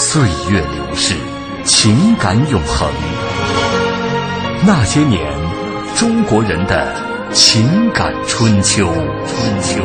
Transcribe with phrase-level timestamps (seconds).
[0.00, 1.16] 岁月流逝，
[1.64, 2.88] 情感永恒。
[4.64, 5.20] 那些年，
[5.96, 8.86] 中国人的情感春秋。
[9.26, 9.84] 春秋。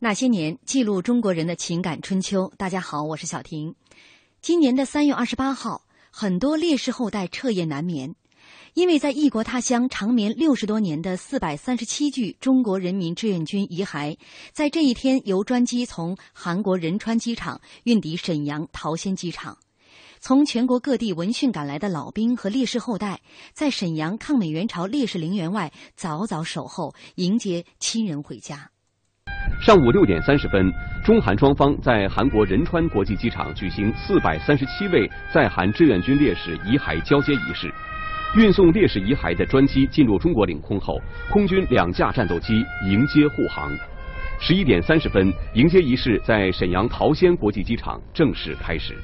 [0.00, 2.52] 那些年，记录中国人的情感春秋。
[2.56, 3.76] 大家好，我是小婷。
[4.42, 8.16] 今年的三月二十八号，很多烈士后代彻夜难眠。
[8.74, 14.16] 因为在异国他乡长眠六十多年的四百三十七具中国人民志愿军遗骸，
[14.52, 19.56] 在这一天由专机从韩国仁川机场运抵沈阳桃仙机场。
[20.20, 23.20] 从全国各地闻讯赶来的老兵和烈士后代，
[23.54, 28.70] 在沈阳抗美援朝烈士陵园外早早守候，迎接亲人回家。
[29.64, 30.70] 上午六点三十分，
[31.04, 37.72] 中韩双方在韩国仁川国际机场举行四百三十七位在韩志愿军烈士遗骸交接仪式。
[38.36, 43.76] 运送烈士遗骸的专机进入中国领空后，空军两架战斗机迎接护航。
[44.38, 48.94] 十一点三十分，迎接仪式在沈阳桃仙国际机场正式开始。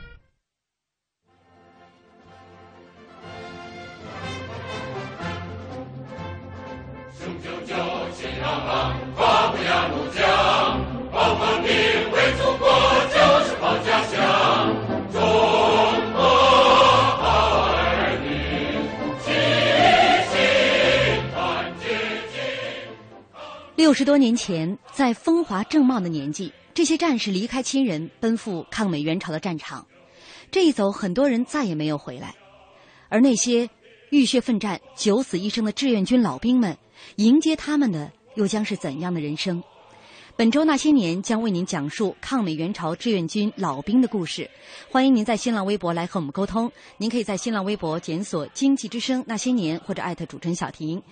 [23.87, 29.87] 六十多年前，在风华正茂的年纪，这些战士离开亲人，奔赴抗美援朝的战场。
[30.51, 32.35] 这一走，很多人再也没有回来。
[33.09, 33.71] 而那些
[34.11, 36.77] 浴血奋战、九死一生的志愿军老兵们，
[37.15, 39.63] 迎接他们的又将是怎样的人生？
[40.39, 44.51] 本周那些年将为您讲述抗美援朝志愿军老兵的故事。
[44.91, 46.71] 欢迎您在新浪微博来和我们沟通。
[46.99, 51.03] 您可以在新浪微博检索“经济之声那些年”或者艾特主持人小婷。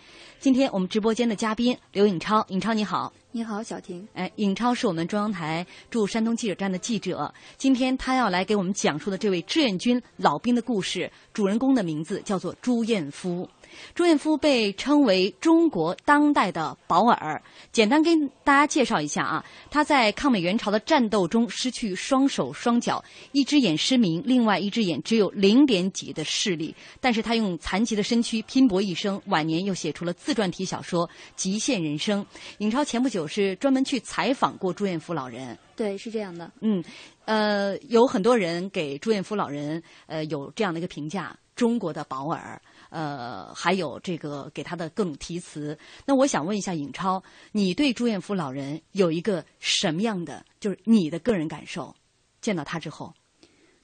[0.40, 3.10] 今天我们直播间的嘉宾刘颖超，颖超你好。
[3.32, 4.06] 你好，小婷。
[4.12, 7.32] 哎，颖超是我们中央台驻山东记者站的记者。
[7.56, 13.48] 今天他要来给我们讲述的这位志愿军老兵的故事，主人公的名字叫做朱彦夫。
[13.94, 17.40] 朱彦夫被称为中国当代的保尔。
[17.72, 26.74] 简单跟大家介绍一下啊，他在抗美援朝的战斗中失去双手双脚，一只眼失明，另外一只眼只有零点几的视力。
[27.00, 32.22] 但是他用残疾的身躯拼搏一生，晚年又写出了自传体小说《极限人生》。
[32.58, 35.58] 尹超前不久是专门去采访过朱彦夫老人。
[35.76, 36.50] 对，是这样的。
[36.60, 36.82] 嗯，
[37.24, 42.60] 呃，有很多人给朱彦夫老人呃有这样的一个评价：中国的保尔。
[42.94, 45.76] 呃，还有这个给他的各种题词。
[46.06, 47.20] 那我想问一下尹超，
[47.50, 51.92] 你对朱彦夫老人有一个什么样的，就是你的个人感受？
[52.40, 53.12] 见到他之后，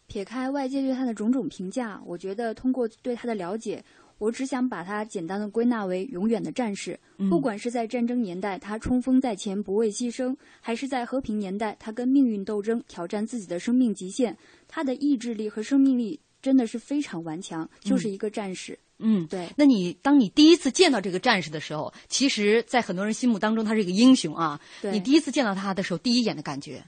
[0.07, 3.85] 撇开外界对他的种种评价，我觉得通过对他的了解，
[4.19, 6.97] 我只想把他简单的归纳为永远的战士。
[7.29, 14.37] 不管是在战争年代他冲锋在前不畏牺牲，还是在和平年代他跟命运斗争挑战自己的生命极限，
[14.69, 18.73] 他的意志力和生命力真的是非常顽强，就是一个战士。
[18.73, 18.79] 嗯，
[19.27, 19.49] 对。
[19.57, 24.61] 那你当你第一次见到这个战士的时候，其实，在很多人心目当中，他是一个英雄啊。
[24.83, 24.93] 对。
[24.93, 26.85] 你第一次见到他的时候，第一眼的感觉？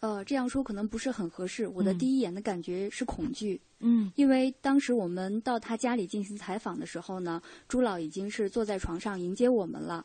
[0.00, 1.66] 呃，这样说可能不是很合适。
[1.68, 3.60] 我的第一眼的感觉是恐惧。
[3.80, 10.04] 嗯，因为当时我们到他家里进行采访的时候呢，朱老已经是坐在床上迎接我们了。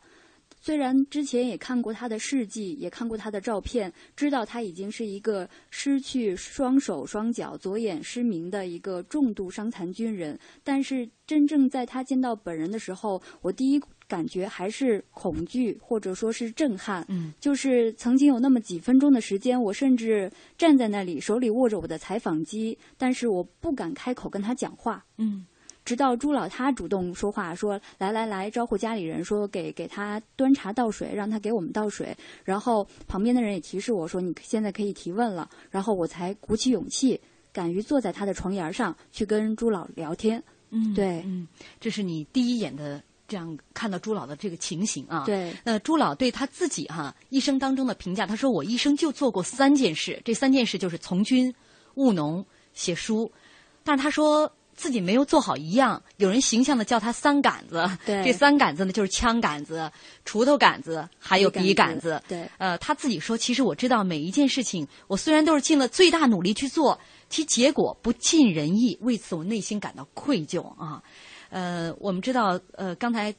[0.61, 17.03] 虽然之前也看过他的事迹，也看过他的照片，知道他已经是一个失去双手双脚、左眼失明的一个重度伤残军人，但是真正在他见到本人的时候，我第一感觉还是恐惧，或者说是震撼。
[17.09, 25.03] 嗯，就是曾经有那么几分钟的时间，我甚至站在那里，手里握着我的采访机，但是我不敢开口跟他讲话。
[25.17, 25.45] 嗯。
[25.83, 32.15] 直到朱老他主动说话，说来来来，招呼家里人，说给给他端茶倒水，让他给我们倒水。
[32.43, 35.49] 然后旁边的人也提示我说，你现在可以提问了。
[35.71, 37.19] 然后我才鼓起勇气，
[37.51, 40.41] 敢于坐在他的床沿上去跟朱老聊天。
[40.69, 41.47] 嗯，对，嗯，
[41.79, 45.23] 这是你第一眼的这样看到朱老的这个情形啊。
[45.25, 51.51] 对，那朱老对他自己哈一生当中的评价，他说我一生就做过三件事，这三件事就是从军、
[51.95, 53.31] 务农、写书。
[53.83, 54.51] 但是他说。
[54.81, 57.87] 自己没有做好一样，有人形象的叫他三杆子。
[58.03, 59.91] 对，这三杆子呢，就是枪杆子、
[60.25, 62.19] 锄头杆子，还有笔杆子。
[62.27, 66.99] 对，呃，他自己说，其实我知道每一件事情，我虽然都是尽了最大努力去做，
[67.29, 71.03] 其结果不尽人意，为此我内心感到愧疚啊。
[71.51, 73.31] 呃，我们知道，呃，刚才。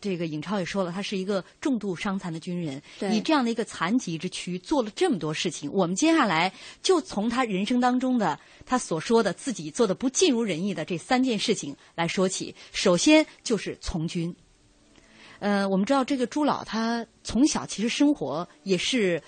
[0.00, 2.80] 这个尹超也说了，他是一个重度伤残的军人，
[3.12, 5.70] 以这样的一个残疾之躯做了这么多事情。
[5.70, 6.50] 我们接下来
[6.82, 12.54] 就从他人生当中的他所说的自己做的不尽如人意的这三件事情来说起。
[12.72, 14.34] 首先就是从军。
[15.38, 19.22] 呃，我们知道这个朱老他从小其实生活也是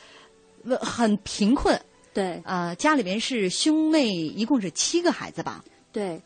[0.80, 1.78] 很贫困，
[2.14, 5.62] 对，呃，家里边是兄妹一共是七个孩子吧？
[5.92, 6.22] 对。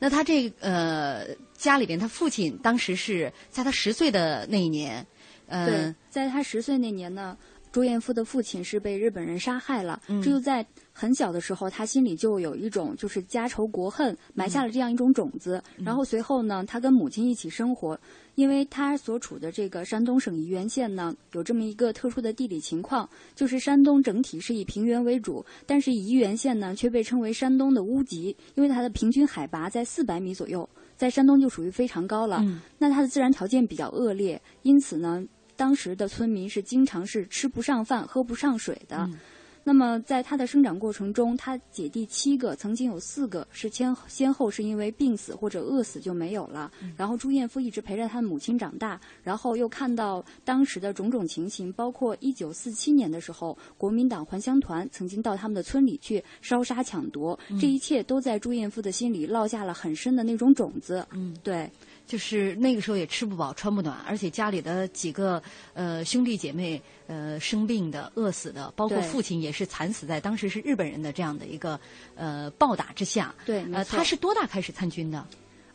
[0.00, 1.28] 那他这呃。
[1.56, 5.06] 家里边，他父亲当时是在他十岁的那一年，
[5.46, 7.36] 嗯，在他十岁那年呢，
[7.72, 10.00] 朱彦夫的父亲是被日本人杀害了。
[10.06, 15.62] 这就在很小的时候，他心里就有一种就是家仇国恨，埋下了这样一种种子。
[15.76, 17.98] 然后随后呢，他跟母亲一起生活，
[18.34, 30.68] 因为他所处的这个山东省沂源县呢，有这么一个特殊的地理情况，就是山东整体是以平原为主，但是沂源县呢却被称为山东的屋脊，因为它的平均海拔在四百米左右。
[30.96, 32.42] 在山东就属于非常高了，
[32.78, 35.22] 那它的自然条件比较恶劣，因此呢，
[35.54, 39.08] 当时的村民是经常是吃不上饭、喝不上水的。
[39.68, 46.70] 那么，在他的生长过程中，他姐弟七个，曾经有四个是先先后是因为病死或者饿死就没有了。
[46.96, 61.04] 然后朱彦夫一直陪着他的母亲长大，然后又看到当时的种种情形，包括一九四七年的时候，国民党还乡团曾经到他们的村里去烧杀抢夺，这一切都在朱彦夫的心里落下了很深的那种种子。
[61.10, 61.68] 嗯，对。
[62.06, 65.42] 就是那个时候也吃不饱穿不暖，而且家里的几个
[65.74, 71.78] 呃兄弟姐妹呃生病的、饿死的，包括父亲也是惨死在当时是日本人的这样的一个
[72.14, 73.34] 呃暴打之下。
[73.44, 75.26] 对，呃，他是多大开始参军的？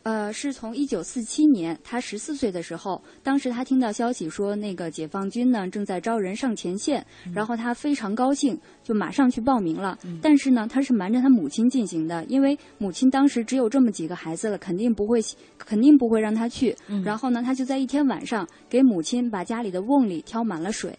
[0.04, 9.98] 呃，是从一九四七年，他十四岁的时候，当时他听到消息说那个解放军呢正在招人上前线，然后他非常高兴，就马上去报名了。
[10.20, 15.22] 但是呢，他是瞒着他母亲进行的，因为母亲当时只有这么几个孩子了，肯定不会，
[15.58, 16.76] 肯定不会让他去。
[17.04, 20.98] 然后呢，他就在一天晚上给母亲把家里的瓮里挑满了水，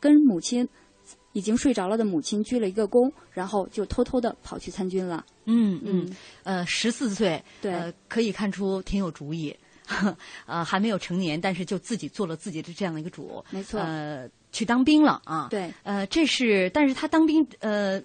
[0.00, 0.68] 跟母亲。
[1.32, 5.24] 已经睡着了的母亲鞠了一个躬，然后就偷偷的跑去参军了。
[5.44, 9.54] 嗯嗯，呃，十四岁，对，可以看出挺有主意，
[10.46, 13.44] 呃，还没有成年，但是就自己做了自己的这样的一个主。
[13.50, 15.48] 没错，呃，去当兵了啊。
[15.50, 18.02] 对，呃，这是，但是他当兵，呃，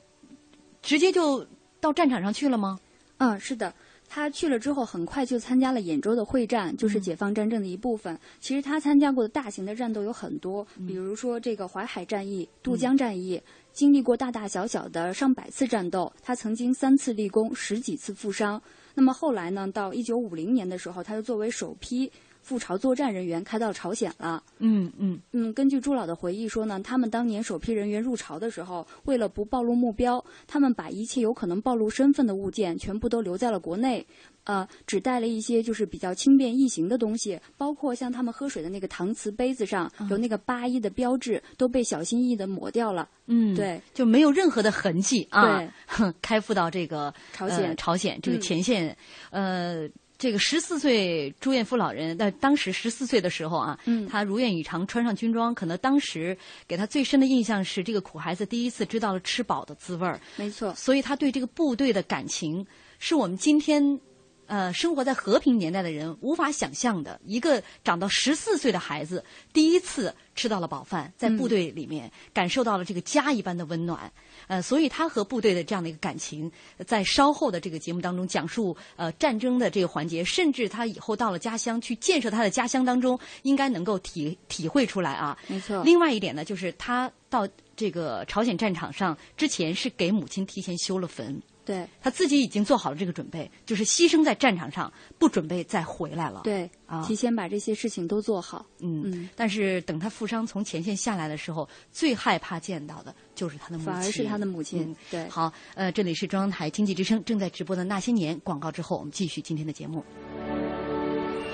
[0.81, 1.45] 直接就
[1.79, 2.79] 到战场上去了吗？
[3.17, 3.73] 嗯，是的。
[4.15, 8.17] 他去了之后，很快就参加了兖州的会战，就是解放战争的一部分。
[8.39, 13.41] 其实他参加过的大型的战斗有很多，比如说这个淮海战役、渡江战役，
[13.73, 16.09] 经历过大大小小的上百次战斗。
[16.23, 18.61] 他曾经三次立功，十几次负伤。
[18.93, 19.69] 那么后来呢？
[19.73, 22.09] 到一九五零年的时候，他又作为首批。
[22.45, 24.41] 赴朝作战人员开到朝鲜了。
[24.59, 34.05] 嗯嗯嗯，根据朱老的回忆说呢，他们当年首批人员入朝的时候，为了不暴露目标，他们把一切有可能暴露身份的物件全部都留在了国内，
[34.43, 43.09] 呃，只带了一些就是比较轻便易行的东西，包括像他们喝水的那个搪瓷杯子上有那个八一的标志，都被小心翼翼的抹掉了。
[43.25, 45.57] 嗯，对，就没有任何的痕迹啊。
[45.57, 48.95] 对，开赴到这个朝鲜，朝鲜这个前线，
[49.31, 49.89] 呃。
[50.17, 53.79] 这个十四岁朱彦夫老人，那当时十四岁的时候啊，
[54.09, 60.19] 他如愿以偿穿上军装，可能当时给他最深的印象是这个苦孩子第一次知道了吃饱的滋味儿。
[60.37, 62.65] 没错，所以他对这个部队的感情，
[62.97, 63.99] 是我们今天
[64.47, 74.11] 呃，生活在和平年代的人无法想象的，一个长到十四岁的孩子，第一次吃到了饱饭，在部队里面感受到了这个家一般的温暖。
[74.47, 76.51] 呃，所以他和部队的这样的一个感情，
[76.85, 85.37] 在稍后的这个节目当中讲述呃战争的这个环节，甚至他以后到了家乡去建设他的家乡当中，应该能够体体会出来啊。
[85.47, 85.83] 没错。
[85.83, 91.41] 另外一点呢，就是他到这个朝鲜战场上之前，是给母亲提前修了坟。
[91.65, 96.41] 对，他自己已经做好了这个准备，就是牺牲在战场上，不准备再回来了。
[96.43, 98.63] 对，啊，提前把这些事情都做好。
[98.79, 99.29] 嗯嗯。
[99.35, 104.95] 但是等他负伤从前线下来的时候，最害怕见到的就是他的母亲，反而是他的母亲。
[105.09, 105.27] 对。
[105.27, 110.05] 好，呃，这里是中央台经济之声正在直播的那些年广告之后，我们继续今天的节目。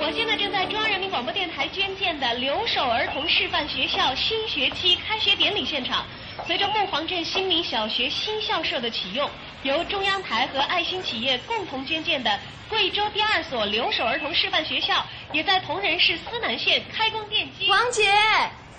[0.04, 6.04] 我现在正在中央人民广播电台捐建的留守儿童示范学校新学期开学典礼现场，
[6.48, 9.30] 随着木黄镇新民小学新校舍的启用。
[9.64, 12.32] 由中央台和爱心企业共同捐建的
[12.68, 17.70] 贵州第二所留守儿童示范学校，也在铜仁市思南县开工奠基。
[17.70, 18.04] 王姐，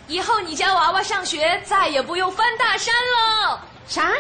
[0.09, 3.59] 以后你家娃娃上学再也不用翻大山喽！
[3.87, 4.11] 啥？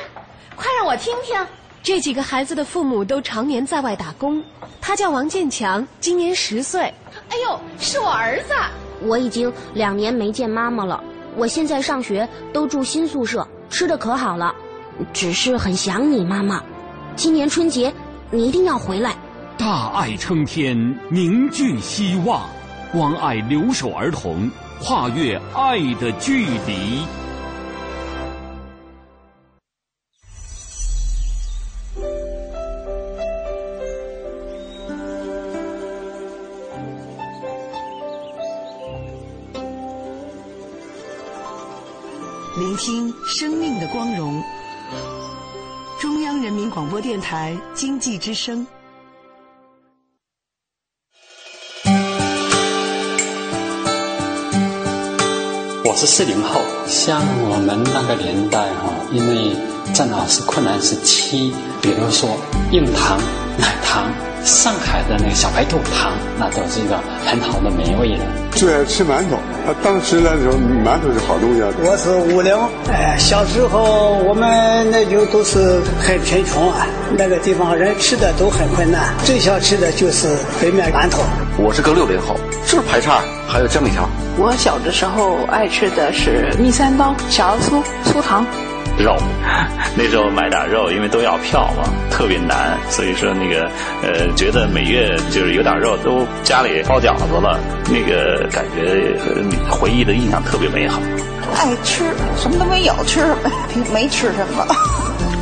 [0.55, 1.45] 快让我听听。
[1.83, 4.41] 这几个孩子的父母都常年在外打工。
[4.81, 6.83] 他叫王建强，今年十岁。
[7.29, 8.55] 哎呦，是我儿子。
[9.01, 11.03] 我已经两年没见妈妈了。
[11.35, 14.55] 我现在上学都住新宿舍，吃的可好了。
[15.13, 16.63] 只是很想你，妈妈。
[17.17, 17.93] 今年春节
[18.31, 19.15] 你一定要回来。
[19.59, 22.49] 大爱撑天，凝聚希望，
[22.91, 27.03] 关爱留守儿童，跨越爱的距离。
[42.55, 44.43] 聆听生命的光荣。
[46.03, 48.67] 中央人民广播电台经济之声。
[55.85, 59.55] 我是四零后，像我们那个年代哈，因为
[59.95, 62.31] 正好是困难时期，比如说
[62.73, 63.17] 硬糖、
[63.57, 64.32] 奶糖。
[64.45, 68.25] 上海的那个小白兔糖，那都是一个很好的美味的。
[68.53, 71.69] 最爱吃馒头，啊，当时那时候馒头是好东西啊。
[71.83, 72.55] 我是五零，
[72.91, 81.23] 哎，小时候我们那就都是很贫穷啊，那个地方人吃的都很困难，最想吃的就是白面馒头。
[81.57, 84.09] 我是个六零后，就是排叉，还有江米条。
[84.37, 88.45] 我小的时候爱吃的是蜜三刀、小酥酥糖。
[88.99, 89.17] 肉，
[89.97, 93.71] 那时候买点肉，因为都要票嘛，特别难，所以说那个
[94.03, 97.59] 呃，觉得每月就是有点肉，都家里包饺子了，
[97.89, 99.17] 那个感觉
[99.71, 101.01] 回忆的印象特别美好。
[101.55, 102.05] 爱吃
[102.37, 103.35] 什么都没有吃，
[103.93, 104.67] 没吃什么。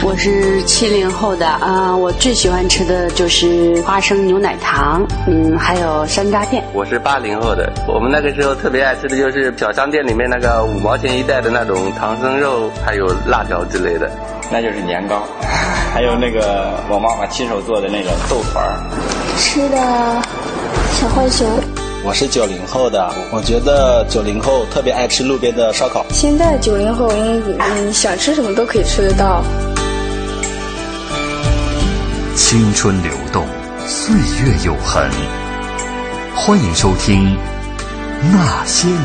[0.03, 6.65] 我是七零后的啊，我最喜欢吃的就是花生牛奶糖，嗯，还有山楂片。
[6.73, 14.11] 我是八零后的，我们那个时候特别爱吃的就是小商店里面那个五毛钱一袋的那种唐僧肉，还有辣条之类的，
[14.51, 15.23] 那就是年糕，
[15.93, 18.81] 还有那个我妈妈亲手做的那个豆团儿。
[19.37, 19.77] 吃的
[20.99, 21.47] 小浣熊。
[22.03, 26.07] 我是九零后的，我觉得九零后特别爱吃路边的烧烤。
[26.09, 27.13] 现在九零后，
[27.59, 29.45] 嗯，想吃什么都可以吃得到。
[32.35, 33.47] 青春流动，
[33.87, 35.11] 岁月永恒。
[36.35, 37.37] 欢迎收听
[38.33, 38.99] 《那些年》。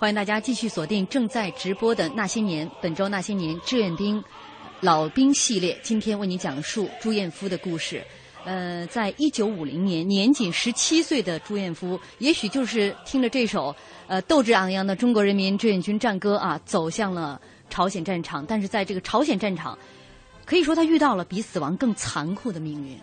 [0.00, 4.24] 欢迎大家继续锁定正在直播的《那些年》，本周《那些年》志愿兵
[4.80, 8.02] 老兵系列，今天为你讲述朱彦夫的故事。
[8.46, 13.76] 呃，在一九五零年，年仅十七岁的朱彦夫，也许就是听着这首
[14.06, 17.38] 呃斗志昂扬的中国人民志愿军战歌啊，走向了
[17.68, 18.42] 朝鲜战场。
[18.46, 19.78] 但是在这个朝鲜战场，
[20.46, 22.98] 可以说他遇到了比死亡更残酷的命运。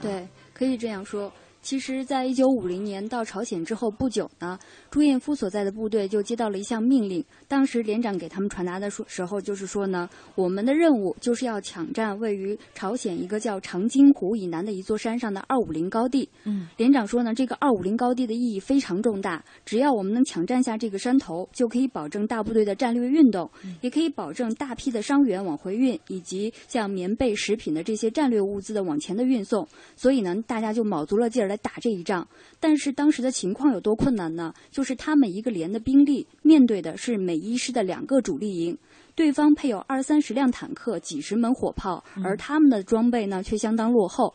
[0.00, 1.32] 对，可以这样说。
[1.68, 4.58] 其实，在一九五零年到朝鲜之后不久呢，
[4.90, 7.22] 朱彦夫所在的部队就接到了一项命令。
[7.46, 16.26] 当时连长给他们传达的说时候，就是说呢，我们的任务就是要抢占位于朝鲜一个叫长津湖以南的一座山上的二五零高地。
[16.44, 23.50] 嗯，连长说呢，这个二五零高地的意义非常重大，只要我们能抢占下这个山头，就可以保证大部队的战略运动，
[23.82, 29.68] 也可以保证大批的伤员往回运，以及像棉被、食品的这些战略物资的往前的运送。
[29.96, 31.57] 所以呢，大家就卯足了劲儿来。
[31.58, 32.26] 打这一仗，
[32.58, 34.52] 但是当时的情况有多困难呢？
[34.70, 38.76] 就是他们一个连的兵力面对的是美一师的两个主力营，
[39.14, 44.34] 对方配有二三十辆坦克、几十门火炮，而他们的装备呢却相当落后。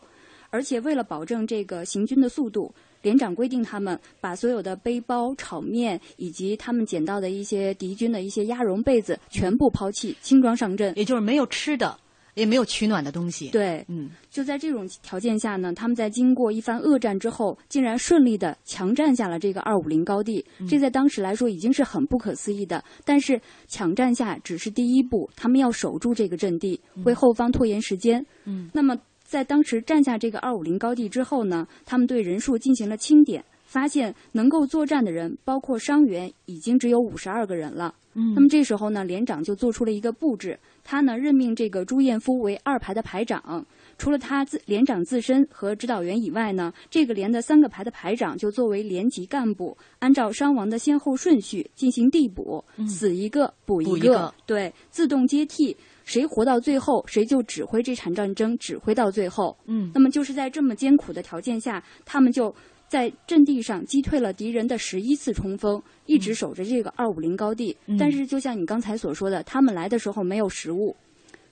[0.50, 11.98] 而且为了保证这个行军的速度，连长规定他们把所有的背包、炒面以及他们捡到的一些敌军的一些鸭绒被子全部抛弃，轻装上阵，也就是没有吃的。
[12.34, 13.48] 也没有取暖的东西。
[13.50, 20.44] 对，嗯，就在这种条件下呢，他们在经过一番恶战之后，竟然顺利的强占下了这个二五零高地。
[20.68, 22.82] 这在当时来说已经是很不可思议的。
[23.04, 28.24] 但是抢占下只是第一步，他们要守住这个阵地，为后方拖延时间。
[28.44, 37.94] 嗯，那么在当时占下这个二五零高地之后呢，他们对人数进行了清点，发现能够作战的人，包括伤员，已经只有五十二个人了。
[38.16, 40.58] 嗯，那么这时候呢，连长就做出了一个布置。
[40.84, 43.64] 他呢任命这个朱彦夫为二排的排长，
[43.98, 59.56] 除了他自连长自身和指导员以外呢，这个连的三个排的排长就作为连级干部，按照伤亡的先后顺序进行递补，死一个补一个，对，自动接替，谁活到最后，谁就指挥这场战争，指挥到最后。
[59.64, 62.54] 嗯，那么就是在这么艰苦的条件下，他们就。
[62.94, 67.76] 在阵地上击退了敌人的十一次冲锋，一直守着这个二五零高地。
[67.98, 70.94] 但是，就像你刚才所说的，他们来的时候没有食物，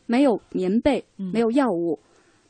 [0.06, 1.98] 没有棉被，没有药物。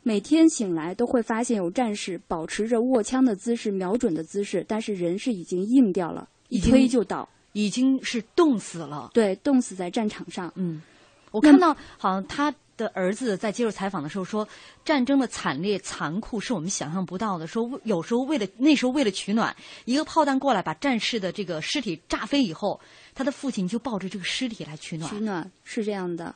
[0.02, 9.10] 每天醒来都会发现有战士保持着握枪的姿势、瞄准的姿势，但是人是已经硬掉了，一推就倒，已经是冻死了。
[9.14, 10.52] 对，冻死在战场上。
[10.54, 10.82] 嗯，
[11.30, 12.54] 我看到好像他。
[12.76, 14.48] 的儿子在接受采访的时候说
[14.84, 17.46] ：“战争的惨烈残酷是我们想象不到的。
[17.46, 22.80] 说有时候为了那时候为了取暖，一个炮弹过来把战士的这个尸体炸飞以后，
[23.14, 25.10] 他的父亲就抱着这个尸体来取暖。
[25.10, 26.34] 取暖是这样的。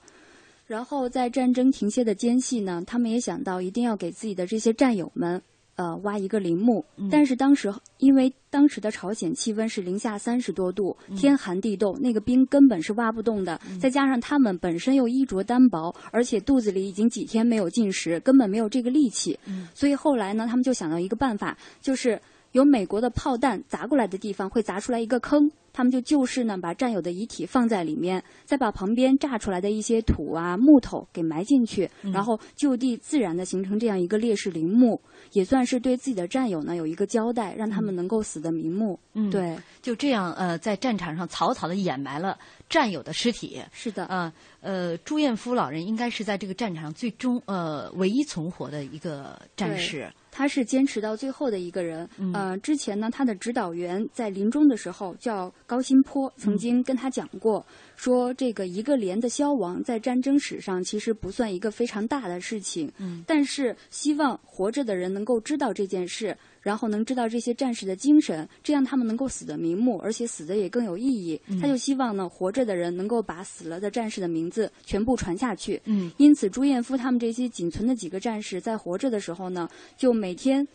[0.66, 5.40] 然后在战争停歇的间隙呢，他们也想到一定要给自己的这些战友们。”
[5.76, 13.60] 呃，挖一个陵墓，但是当时因为当时的朝鲜气温是零下三十多度，天寒地冻，那个冰根本是挖不动的。
[13.78, 19.38] 再加上他们本身又衣着单薄，而且肚子里已经几天没有进食，根本没有这个力气。
[19.74, 22.18] 所以后来呢，他们就想到一个办法，就是
[22.56, 25.50] 有美国的炮弹砸过来的地方会砸出来一个坑。
[25.74, 34.98] 他们就就是呢，把战友的遗体放在里面，再把旁边炸出来的一些土啊、木头给埋进去，然后就地自然的形成这样一个烈士陵墓，
[35.32, 38.98] 也算是对自己的战友呢有一个交代，让他们能够死得瞑目。
[39.12, 42.38] 嗯，对，就这样呃，在战场上草草的掩埋了
[42.70, 43.60] 战友的尸体。
[43.70, 50.10] 是的，啊呃，朱彦夫老人应该是在这个战场上最终呃唯一存活的一个战士。
[50.36, 52.06] 他是坚持到最后的一个人。
[52.34, 57.64] 呃，之前呢，他的指导员在临终的时候叫高新坡，曾经跟他讲过，
[57.96, 62.92] 说这个一个连的消亡在战争史上其实不算一个非常大的事情。
[62.98, 66.36] 嗯，但是希望活着的人能够知道这件事。
[66.66, 71.40] 然后能知道这些战士的精神，这样他们能够死得瞑目，而且死的也更有意义。
[71.60, 75.80] 他就希望呢，活着的人能够把死了的战士的名字全部传下去。
[75.84, 80.66] 嗯，因此朱彦夫他们这些仅存的几个战士在活着的时候呢，就每天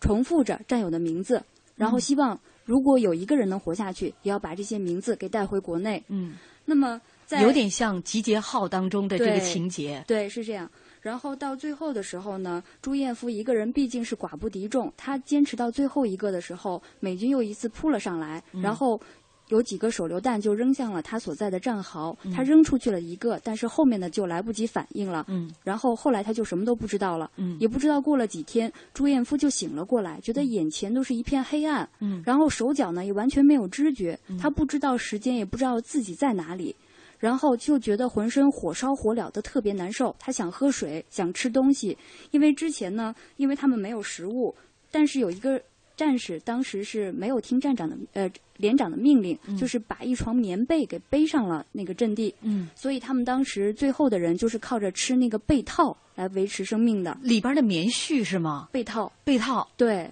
[0.00, 1.40] 重复着战友的名字，
[1.76, 6.02] 然后希望如果有一个人能活下去，也要把这些名字给带回国内。
[6.08, 6.34] 嗯，
[6.66, 10.04] 那么在有点像集结号当中的这个情节。
[10.06, 10.70] 对，是这样。
[11.00, 19.00] 然后到最后的时候呢，朱彦夫一个人毕竟是寡不敌众，他坚持到最后一个的时候，美军又一次扑了上来，然后
[19.48, 25.24] 有几个手榴弹就扔向了他所在的战壕，他扔出去了一个，但是后面的就来不及反应了。
[25.28, 36.74] 嗯，然后后来他就什么都不知道了，嗯，也不知道过了几天，朱彦夫就醒了过来，觉得眼前都是一片黑暗，嗯，然后手脚呢也完全没有知觉，他不知道时间，也不知道自己在哪里。
[37.18, 41.96] 然后就觉得浑身火烧火燎的特别难受，他想喝水，想吃东西，
[42.30, 44.54] 因为之前呢，因为他们没有食物，
[44.90, 45.58] 但是有一个
[45.96, 58.68] 战士当时是没有听站长的呃连长的命令，就是把一床棉被给背上了那个阵地，嗯，所以他们当时最后的人就是靠着吃那个被套来维持生命的，里边的棉絮是吗？
[58.70, 60.10] 被套，被套，对，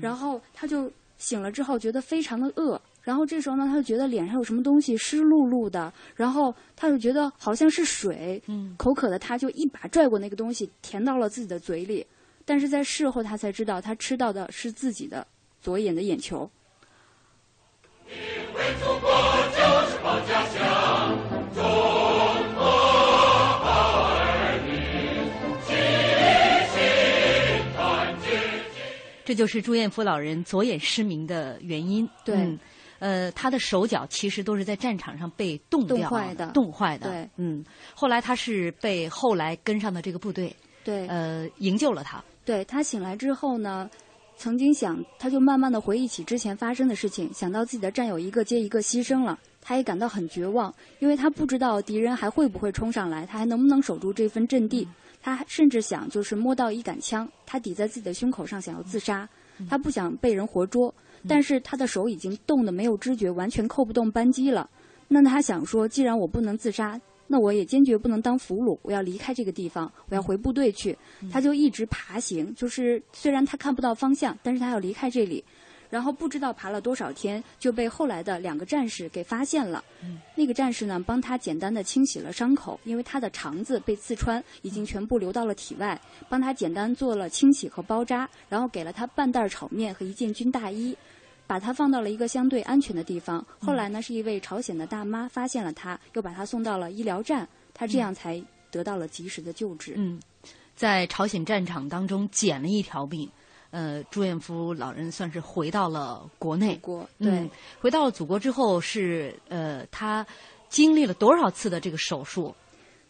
[0.00, 2.80] 然后他就醒了之后觉得非常的饿。
[3.02, 12.06] 然后这时候呢，他就觉得脸上有什么东西湿漉漉的，然后他就觉得好像是水，嗯，口渴的他就一把拽过那个东西，填到了自己的嘴里。
[12.44, 15.26] 但是在事后他才知道，他吃到的是自己的
[15.60, 16.50] 左眼的眼球。
[18.06, 19.10] 为祖国
[19.50, 21.18] 就是保家乡，
[21.54, 21.62] 中
[22.54, 24.68] 国好儿女，
[25.64, 25.72] 齐
[26.70, 26.76] 心
[27.74, 28.26] 团结。
[29.24, 32.08] 这就是朱彦夫老人左眼失明的原因。
[32.24, 32.36] 对。
[32.36, 32.58] 嗯
[33.00, 36.46] 呃，他的手脚其实都是在战场上被冻掉、冻坏的。
[36.52, 37.10] 冻坏的。
[37.10, 37.62] 对，嗯。
[37.94, 40.54] 后来他是被后来跟上的这个部队，
[40.84, 42.24] 对，呃，营救了他。
[42.44, 43.88] 对他醒来之后呢，
[44.36, 54.86] 曾经想，他就慢慢的回忆起之前发生的事情，想到自己的战友一个接一个牺牲了，他也感到很绝望，因为他不知道敌人还会不会冲上来，他还能不能守住这份阵地。
[55.22, 59.26] 他甚至想，就是摸到一杆枪，他抵在自己的胸口上，想要自杀，
[59.70, 60.94] 他不想被人活捉。
[61.26, 64.68] 但是他的手已经冻得没有知觉，完全扣不动扳机了。
[65.08, 70.96] 那他想说，既然我不能自杀，那我也坚决不能当俘虏，我要离开这个地方，我要回部队去。
[71.30, 75.42] 他就一直爬行，就是虽然他看不到方向，但是他要离开这里。
[75.90, 79.84] 然后不知道爬了多少天，就被后来的两个战士给发现了。
[80.34, 90.96] 那个战士呢，帮他简单的清洗了伤口，因为他的肠子被刺穿，已经全部流到了体外，帮他简单做了清洗和包扎，然后给了他半袋炒面和一件军大衣。
[91.54, 93.46] 把他放到了一个相对安全的地方。
[93.60, 99.94] 后来呢，是一位朝鲜的大妈发现了他，又把他送到了医疗站，他这样才得到了及时的救治。
[99.96, 100.20] 嗯，
[100.74, 103.30] 在朝鲜战场当中捡了一条命，
[103.70, 106.74] 呃，朱彦夫老人算是回到了国内。
[106.78, 107.48] 国对，
[107.80, 110.26] 回到了祖国之后是呃，他
[110.68, 112.52] 经历了多少次的这个手术？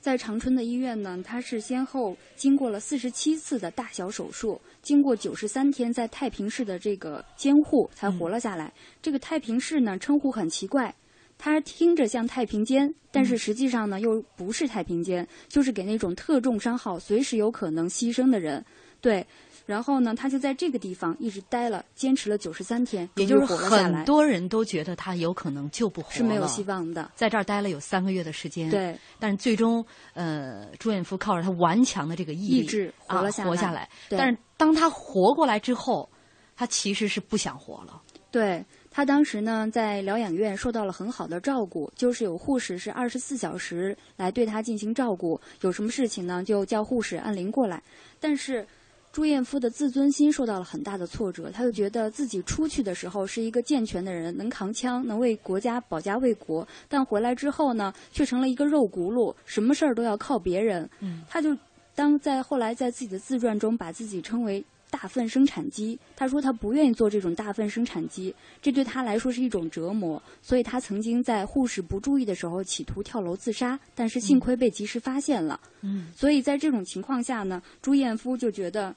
[0.04, 8.70] 在长春的医院呢，他是先后经过了四十七次的大小手术，经过九十三天在太平市的这个监护才活了下来。
[9.00, 10.94] 这个太平市呢，称呼很奇怪，
[11.38, 18.62] 它听着像太平间，但是实际上呢又不是太平间，就是给那种特重伤号、随时有可能牺牲的人。
[19.00, 19.26] 对，
[19.66, 27.10] 然后呢，他就在这个地方一直待了，坚持了九十三天，也就是很多人都觉得他有可能救不活了，是没有希望的。
[27.14, 33.88] 在这儿待了有三个月的时间，对，但是最终，呃，朱彦夫靠着他顽强的这个意志活了下来，活下来。
[34.10, 36.10] 但是当他活过来之后，
[36.54, 38.02] 他其实是不想活了。
[38.30, 47.82] 对他当时呢，在疗养院受到了很好的照顾，就是有护士是二十四小时来对他进行照顾，有什么事情呢，就叫护士按铃过来。
[48.20, 48.66] 但是。
[49.14, 60.90] 朱彦夫的自尊心受到了很大的挫折，他就觉得自己出去的时候是一个健全的人，能扛枪，能为国家保家卫国，但回来之后呢，却成了一个肉轱辘，什么事儿都要靠别人。
[60.98, 61.56] 嗯，他就
[61.94, 64.64] 当在后来在自己的自传中把自己称为。
[64.94, 75.58] 大粪生产机，他说他不愿意做这种大粪生产机，这对他来说是一种折磨，所以他曾经在护士不注意的时候企图跳楼自杀，但是幸亏被及时发现了。
[75.80, 78.94] 嗯，所以在这种情况下呢，朱彦夫就觉得。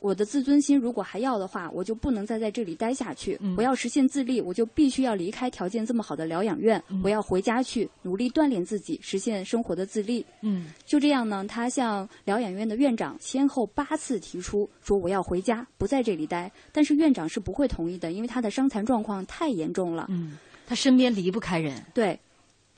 [0.00, 3.38] 我的自尊心如果还要的话，我就不能再在这里待下去。
[3.56, 6.82] 我要实现自立，我就必须要离开条件这么好的疗养院。
[7.04, 10.24] 我要回家去努力锻炼自己，实现生活的自立。
[10.40, 16.50] 嗯，就这样呢，他向疗养院的院长先后八次提出说我要回家，不在这里待。
[16.72, 20.06] 但是院长是不会同意的，因为他的伤残状况太严重了。
[20.08, 21.84] 嗯，他身边离不开人。
[21.92, 22.18] 对，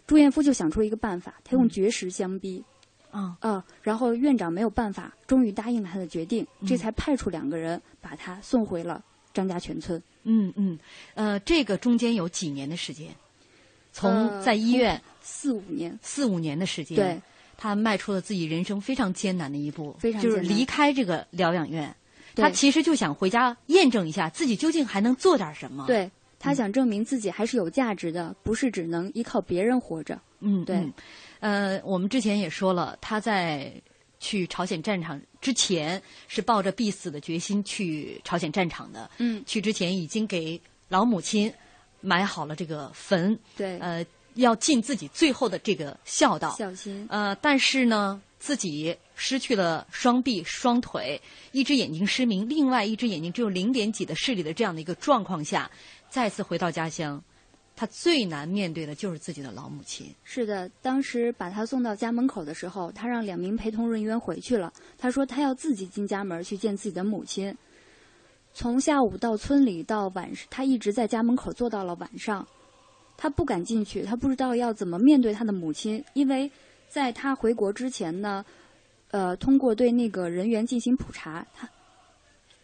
[0.06, 2.64] 朱彦夫就想出了一个办法，他用绝食相逼。
[3.12, 3.64] 啊啊！
[3.82, 9.00] 然后院长没有办法，终于答应了他的决定，这才派出两个人把他送回了
[9.32, 10.02] 张家全村。
[10.24, 10.78] 嗯嗯，
[11.14, 13.08] 呃，这个中间有几年的时间，
[13.92, 17.22] 从在医院四五年，四五年的时间，对，
[17.56, 21.94] 他迈出了自己人生非常艰难的一步，非常就是离开这个疗养院。
[22.34, 25.86] 他其实就想回家验证一下自己究竟还能做点什么。
[25.86, 30.18] 对他想证明自己还是有价值的，不是只能依靠别人活着。
[30.40, 30.90] 嗯，对。
[31.42, 33.72] 呃，我们之前也说了，他在
[34.20, 39.10] 去朝鲜战场之前是抱着必死的决心去朝鲜战场的。
[39.18, 41.52] 嗯，去之前已经给老母亲
[42.00, 43.36] 买好了这个坟。
[43.56, 46.54] 对，呃，要尽自己最后的这个孝道。
[46.56, 47.04] 孝心。
[47.10, 55.68] 呃，但是呢，自己失去了双臂、双腿，一只眼睛失明，另外一只眼睛只有零点几的视力的这样的一个状况下，
[56.08, 57.20] 再次回到家乡。
[57.74, 60.06] 他最难面对的就是自己的老母亲。
[60.24, 64.72] 是的，当时把他送到家门口的时候，他让两名陪同人员回去了。
[64.96, 67.56] 他说他要自己进家门去见自己的母亲。
[68.54, 72.46] 从下午到村里到晚上，他一直在家门口坐到了晚上。
[73.16, 76.50] 他不敢进去，他不知道要怎么面对他的母亲，因为
[76.88, 78.44] 在他回国之前呢，
[79.10, 81.68] 呃，通过对那个人员进行普查，他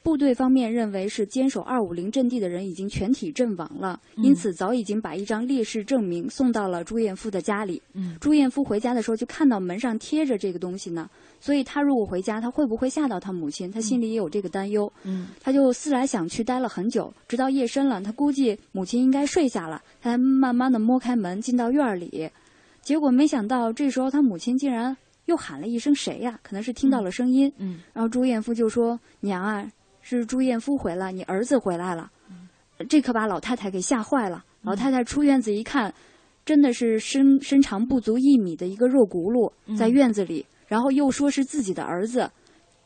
[0.02, 7.82] 部队方面认为是坚守二五零阵地的人已经全体阵亡了，嗯因此早已经把一张烈士证明送到了朱彦夫的家里。
[7.92, 13.70] 嗯朱彦夫回家的时候就看到门上贴着这个东西呢，所以他如果回家，他会不会吓到他母亲？
[13.70, 14.90] 他心里也有这个担忧。
[15.04, 22.30] 嗯他就思来想去，待了很久，直到夜深了，他估计母亲应该睡下了，他才慢慢的摸开门进到院儿里。
[22.80, 27.52] 结果没想到，这时候他母亲竟然又喊了一声“谁呀、可能是听到了声音。
[27.58, 29.70] 嗯，然后朱彦夫就说：“娘啊，
[30.16, 32.10] 是朱彦夫回来，你儿子回来了。”
[32.88, 34.44] 这可把老太太给吓坏了。
[34.62, 35.92] 老太太出院子一看，
[36.44, 42.30] 真的是身身长不足一米的一个肉轱辘在院子里，然后又说是自己的儿子，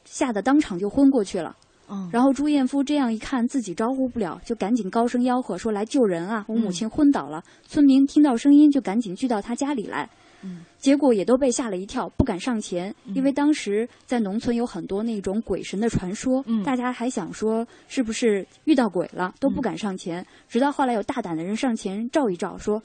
[0.05, 1.57] 吓得当场就昏过去了。
[1.91, 6.43] 嗯然后朱彦夫这样一看自己招呼不了，就赶紧高声吆喝说：“来救人啊！
[6.49, 7.45] 我母亲昏倒了。
[7.65, 10.09] 村民听到声音就赶紧聚到他家里来。
[10.43, 20.27] 嗯结果也都被吓了一跳，不敢上前，因为当时在农村有很多那种鬼神的传说，大家还想说是不是遇到鬼了，都不敢上前。
[20.49, 22.83] 直到后来有大胆的人上前照一照，说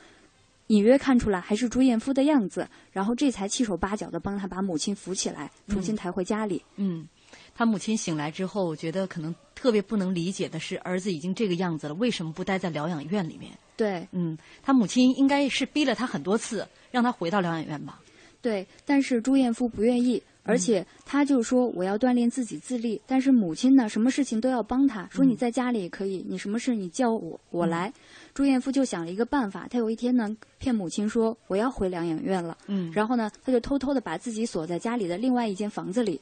[0.68, 6.62] 隐约看出来还是朱彦夫的样子，然后这才七手八脚的帮他把母亲扶起来，重新抬回家里。
[6.76, 7.08] 嗯，
[7.56, 13.58] 他母亲醒来之后，我觉得可能特别不能理解的是，儿子已经这个样子了，为什么不待在疗养院里面？
[13.78, 18.02] 对，嗯，他母亲应该是逼了他很多次，让他回到疗养院吧。
[18.42, 27.92] 对，但是朱彦夫不愿意，而且他就说我要锻炼自己自立，但是母亲呢，什么事情都要帮他，说你在家里也可以，你什么事你叫我，我来。
[28.34, 32.92] 朱彦夫就想了一个办法，他有一天呢骗母亲说我要回疗养院了，嗯。
[32.94, 36.22] 然后呢他就偷偷的把自己锁在家里的另外一间房子里，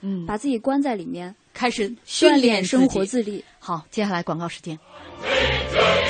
[0.00, 3.42] 嗯，把自己关在里面，开始训练生活自自立。
[3.58, 4.78] 好，接下来广告时间。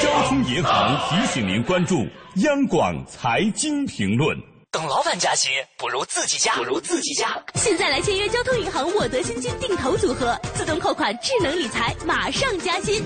[0.02, 2.04] 交通银行提醒您关注
[2.36, 4.36] 央广财经评论。
[4.72, 7.40] 等老板加薪，不如自己加，不如自己加。
[7.54, 13.02] 现在来签约交通银行沃德新金定投组合，自动扣款，智能理财，马上加薪，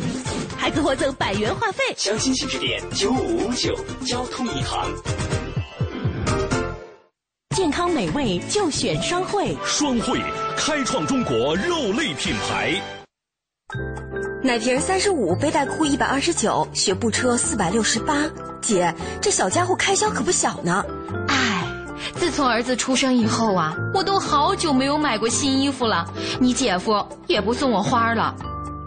[0.57, 1.85] 还可获赠百元话费。
[1.97, 4.91] 详情请致电九五五九交通银行。
[7.61, 10.19] 健康美味就选双汇，双汇
[10.57, 12.75] 开创中国肉类品牌。
[14.43, 18.25] 奶瓶三十五，背带裤一百二十九，学步车四百六十八。
[18.63, 20.83] 姐，这小家伙开销可不小呢。
[21.29, 21.63] 哎，
[22.15, 26.11] 自从儿子出生以后啊，我都好久没有买过新衣服了。
[26.41, 28.35] 你姐夫也不送我花了。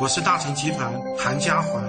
[0.00, 1.84] 我是大成集团韩家环。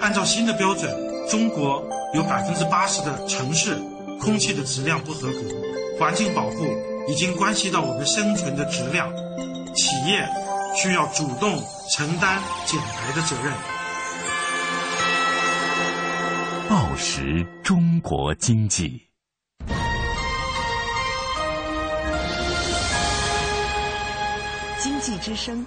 [0.00, 0.88] 按照新的标准，
[1.28, 1.82] 中国
[2.14, 3.76] 有百分之八十的城市
[4.20, 5.38] 空气的质量不合格，
[5.98, 6.66] 环境保护
[7.08, 9.10] 已经关系到我们生存的质量，
[9.74, 10.28] 企业
[10.76, 11.60] 需要主动
[11.90, 13.52] 承担减排的责任。
[16.68, 19.02] 报时中国经济。
[24.78, 25.66] 经济之声。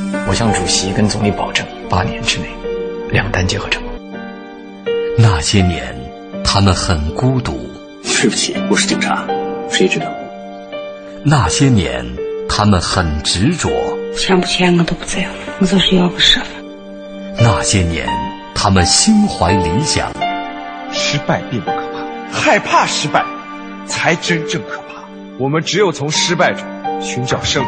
[0.27, 2.45] 我向主席跟总理保证，八年之内
[3.09, 3.91] 两弹结合成功。
[5.17, 5.95] 那些年，
[6.43, 7.69] 他们很孤独。
[8.03, 9.25] 对不起，我是警察，
[9.69, 10.05] 谁知道？
[11.23, 12.05] 那些年，
[12.47, 13.69] 他们很执着。
[14.15, 15.29] 钱不钱我都不在乎，
[15.59, 16.47] 我就是要个设法。
[17.39, 18.07] 那些年，
[18.53, 20.11] 他们心怀理想。
[20.91, 23.23] 失败并不可怕，害怕失败
[23.87, 25.03] 才真正可怕。
[25.39, 26.63] 我们只有从失败中
[27.01, 27.67] 寻找胜利，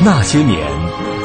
[0.00, 0.64] 那些年，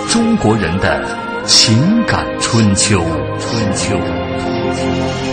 [0.09, 1.05] 中国人的
[1.45, 2.99] 情感春秋。
[3.39, 5.32] 春秋。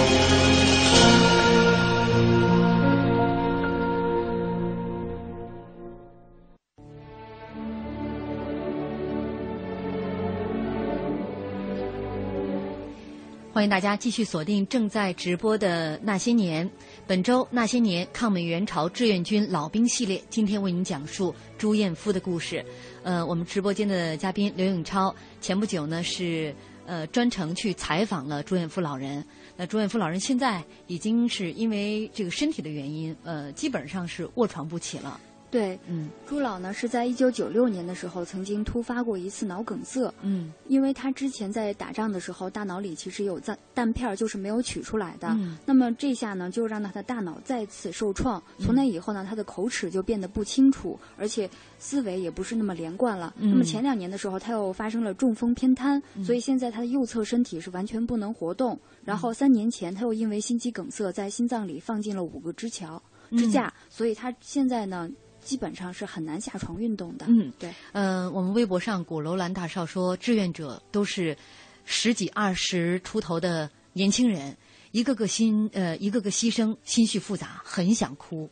[13.60, 16.66] 欢迎大家继续锁定正在直播的《那些年》，
[17.06, 22.64] 本周《那些年》抗美援朝志愿军老兵系列，今天为您讲述朱彦夫的故事。
[23.02, 26.54] 呃，我们直播间的嘉宾刘永超，前不久呢是
[26.86, 29.22] 呃专程去采访了朱彦夫老人。
[29.58, 35.20] 那朱彦夫老人现在已经是因为这个身体的原因，呃，基本上是卧床不起了。
[35.50, 53.34] 对，嗯，朱老呢是在一九九六年的时候曾经突发过一次脑梗塞，嗯，因为他之前在打仗的时候，大脑里其实有弹弹片就是没有取出来的，嗯，那么这下呢就让他的大脑再次受创，从那以后呢，他的口齿就变得不清楚，而且思维也不是那么连贯了。
[53.38, 58.78] 嗯那么前两年的时候，他又发生了中风偏瘫，嗯所以现在他的右侧身体是完全不能活动。
[59.02, 65.10] 然后三年前他又因为心肌梗塞，在心脏里放进了五个支桥支架，所以他现在呢。
[65.42, 67.26] 基本上是很难下床运动的。
[67.28, 67.74] 嗯，对。
[67.92, 71.36] 呃，我们微博上鼓楼兰大少说，志愿者都是
[71.84, 74.56] 十几二十出头的年轻人，
[74.92, 78.50] 一个个心呃，一个个牺牲，心绪复杂，很想哭。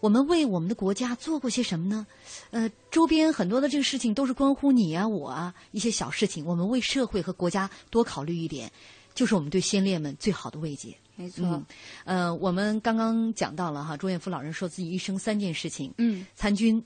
[0.00, 2.06] 我们为我们的国家做过些什么呢？
[2.50, 8.70] 呃，周边很多的这个事情都是关乎你啊、我啊一些小事情，我们为社会和国家多考虑一点，
[9.18, 10.94] 就是我们对先烈们最好的慰藉。
[11.16, 11.66] 没错，嗯，
[12.04, 16.80] 呃，我们刚刚讲到了哈，朱彦夫老人说自己一生三件事情，嗯，参军、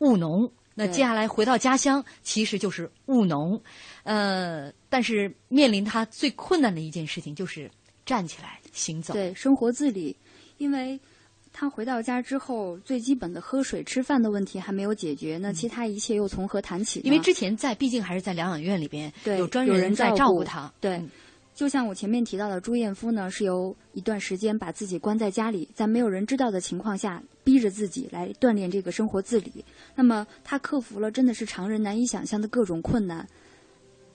[0.00, 0.52] 务农。
[0.74, 3.58] 那接下来回到家乡，其实就是务农，
[4.02, 7.70] 呃，但是面临他最困难的一件事情就是
[8.04, 9.14] 站起来行走。
[9.14, 10.14] 对，生活自理，
[10.58, 11.00] 因为
[11.54, 17.06] 他回到家之后，最基本的喝水、吃饭的问题还没有解决，那其他一切又从何谈起呢？
[17.06, 20.72] 因为之前在，毕竟还是在疗养院里边，对有专有人在照顾照顾他。
[20.78, 21.10] 对，嗯
[21.58, 29.64] 就像我前面提到的，朱彦夫呢是由一段时间把自己关在家里，在没有人知道的情况下，逼着自己来锻炼这个生活自理。
[29.96, 33.26] 那么他克服了真的是常人难以想象的各种困难。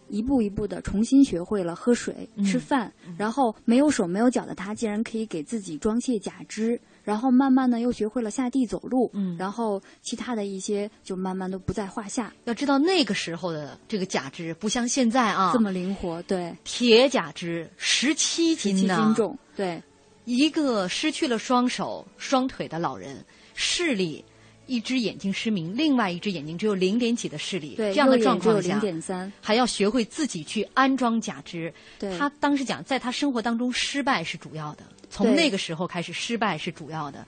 [0.07, 9.35] 一步一步的重新学会了喝水、嗯吃饭，然后没有手没有脚的他，竟然可以给自己装卸假肢，然后慢慢的又学会了下地走路，嗯。
[9.37, 12.33] 然后其他的一些就慢慢都不在话下。
[12.45, 19.81] 要知道那个时候的这个假肢不像现在啊，这么灵活，对，铁假肢十七斤七呢，斤重，对，
[20.25, 24.23] 一个失去了双手、双腿的老人，视力
[24.65, 31.73] 一只眼睛失明，另外一只眼睛只有零点几的视力，对这样的状况下，0.3还要学会自己去安装假肢。
[31.99, 32.17] 对。
[32.17, 34.83] 他当时讲，在他生活当中，失败是主要的，
[35.13, 37.23] 从那个时候开始，失败是主要的。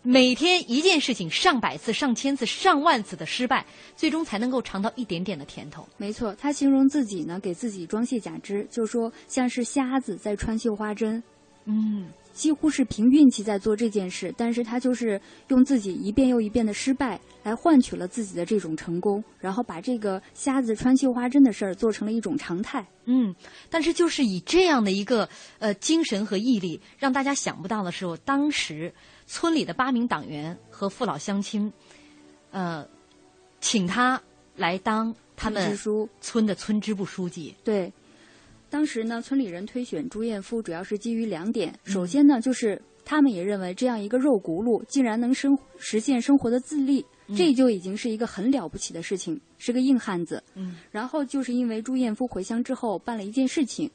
[0.00, 5.86] 每天一件事情，上百次、上千次、上万次的失败，最终才能够尝到一点点的甜头。
[5.98, 11.22] 没错，他形容自己呢，给自己装卸假肢，就说像是瞎子在穿绣花针，
[11.66, 22.84] 嗯，几乎是凭运气在做这件事，但是他就是用自己一遍又一遍的失败来换取了自己的这种成功，然后把这个瞎子穿绣花针的事儿做成了一种常态。
[23.04, 23.34] 嗯，
[23.68, 28.92] 但是就是以这样的一个呃精神和毅力，让大家想不到的时候，当时
[29.26, 31.72] 村里的八名党员和父老乡亲，
[32.50, 32.86] 呃，
[33.60, 34.20] 请他
[34.56, 37.54] 来当他们支书村的村支部书记。
[37.64, 37.92] 对，
[38.72, 41.78] 当时呢，村里人推选朱彦夫，主要是基于两点。
[41.84, 50.42] 首先呢，就是他们也认为这样一个肉轱辘竟然能生实现生活的自立，嗯这就已经是一个很了不起的事情，是个硬汉子。
[50.54, 53.90] 嗯，然后就是因为朱彦夫回乡之后办了一件事情。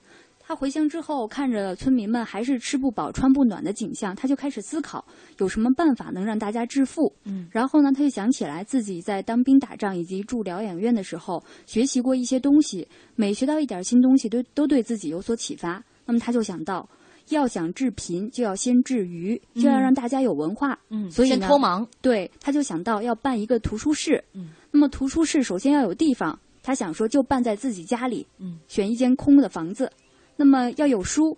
[0.47, 5.03] 他回乡之后，看着村民们还是吃不饱穿不暖的景象，他就开始思考
[5.39, 7.13] 有什么办法能让大家致富。
[7.25, 15.83] 嗯，然后呢，他就想起来自己在当兵打仗以及住疗养院的时候学习过一些东西，每学到一点新东西都都对自己有所启发。
[16.05, 16.87] 那么他就想到，
[17.27, 20.79] 要想治贫，就要先治愚，就要嗯让大家有文化。
[20.89, 21.85] 嗯所以呢先脱盲。
[22.01, 24.23] 对，他就想到要办一个图书室。
[24.33, 28.25] 嗯，那么图书室首先要有地方，他想说就办在自己家里。
[28.39, 29.91] 嗯，选一间空的房子。
[30.37, 31.37] 那么要有书，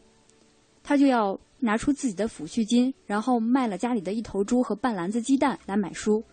[0.83, 6.23] 他就要拿出自己的抚恤金，然后卖了家里的一头猪和半篮子鸡蛋来买书。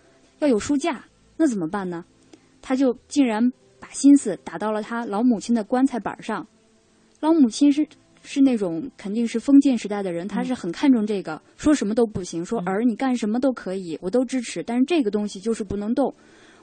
[0.41, 1.05] 要有书架，
[1.37, 2.05] 那怎么办呢？
[2.61, 3.51] 他就竟然
[3.81, 6.47] 把心思打到了他老母亲的棺材板上。
[7.21, 7.87] 老母亲是
[8.23, 16.13] 是那种肯定是封建时代的人，他是很看重这个，说什么都不行，说儿你干什么都可以，我都支持，但是这个东西就是不能动。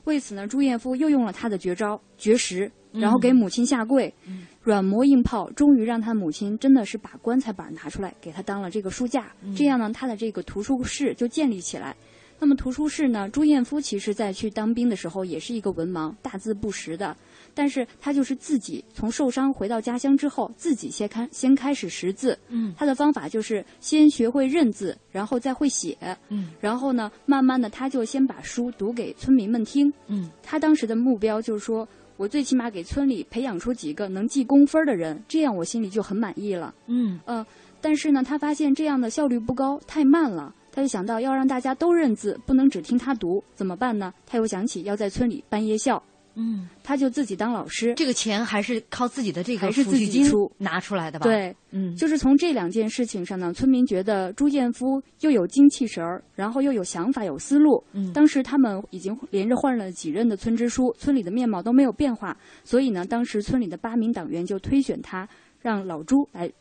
[0.03, 4.13] 为此呢，朱彦夫又用了他的绝招绝食，然后给母亲下跪，
[4.63, 9.31] 软磨硬泡，终于让他母亲真的是把棺材板拿出来给他当了这个书架。
[9.55, 11.95] 这样呢，他的这个图书室就建立起来。
[12.39, 17.15] 那么图书室呢，朱彦夫其实在去当兵的时候也是一个文盲，大字不识的。
[17.53, 22.37] 但是他就是自己从受伤回到家乡之后，自己先开先开始识字。
[22.49, 25.95] 嗯，他的方法就是先学会认字，然后再会写。
[26.29, 29.93] 嗯，然后呢，慢慢的他就先把书读给村民们听。
[30.07, 31.87] 嗯，他当时的目标就是说，
[32.17, 36.73] 我最起码给村里培养出几个能记工分的人，这样我心里就很满意了。
[36.87, 37.45] 嗯呃，
[37.81, 40.53] 但是呢，他发现这样的效率不高，太慢了。
[40.71, 44.11] 他就想到要让大家都认字，不能只听他读，怎么办呢？
[44.25, 46.01] 他又想起要在村里办夜校。
[46.35, 51.25] 嗯，他就自己当老师，这个钱还是靠自己的这个还是自己金出拿出来的吧？
[51.25, 57.83] 对，嗯，就是从这两件事情上呢，村民觉得朱建夫又有精气神儿，然后又有想法、有思路。
[57.93, 65.27] 嗯，当时他们已经连着换了几任的村支书，村里的面貌都没有变化，所以呢，当时村里的八名党员就推选他，
[65.61, 66.51] 让老朱来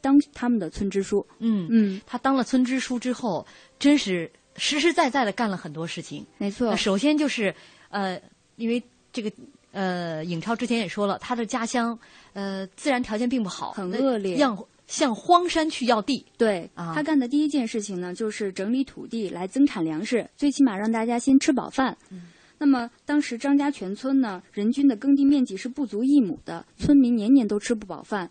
[0.00, 1.24] 当他们的村支书。
[1.38, 3.46] 嗯嗯，他当了村支书之后，
[3.78, 6.26] 真是实实在在的干了很多事情。
[6.38, 7.54] 没错，首先就是
[7.90, 8.20] 呃，
[8.56, 9.30] 因为这个。
[9.72, 11.96] 呃，尹超之前也说了，他的家乡
[12.32, 16.26] 呃自然条件并不好，很恶劣，向向荒山去要地。
[16.36, 21.96] 对，啊，他干的第一件事情呢，就是整理土地来增产粮食，最起码让大家先吃饱饭。
[22.10, 22.22] 嗯，
[22.58, 28.28] 那么当时张家全村呢，人均的耕地面积是不足一亩的，村民年年都吃不饱饭。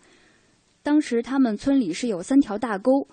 [0.82, 3.08] 当时他们村里是有三条大沟，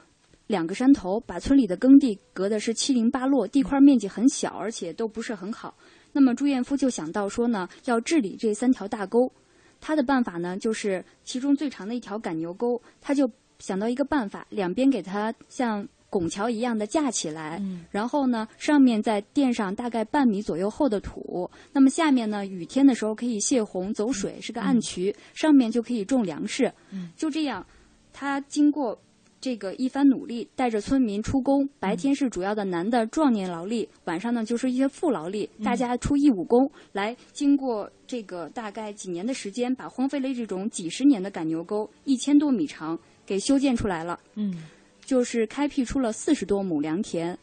[0.47, 5.73] 两个山头，把村里的耕地隔的是七零八落，地块面积很小，而且都不是很好。
[6.17, 9.31] 那么朱彦夫就想到说呢，要治理这三条大沟，
[9.79, 26.73] 他的办法呢，就是其中最长的一条赶牛沟，他就想到一个办法，两边给它像拱桥一样的架起来，嗯、然后呢，上面再垫上大概半米左右厚的土，那么下面呢，雨天的时候可以泄洪走水，是个暗渠，上面就可以种粮食。
[26.89, 27.63] 嗯、就这样，
[28.11, 28.99] 他经过。
[29.39, 37.15] 这个一番努力，带着村民出工，白天是主要的男的壮年劳力，晚上呢就是一些副劳力，大家出义务工来。
[37.33, 44.19] 经过这个大概几年的时间，把荒废了这种几十年的赶牛沟，一千多米长，给修建出来了。
[44.35, 44.63] 嗯，
[45.05, 47.37] 就是开辟出了四十多亩良田。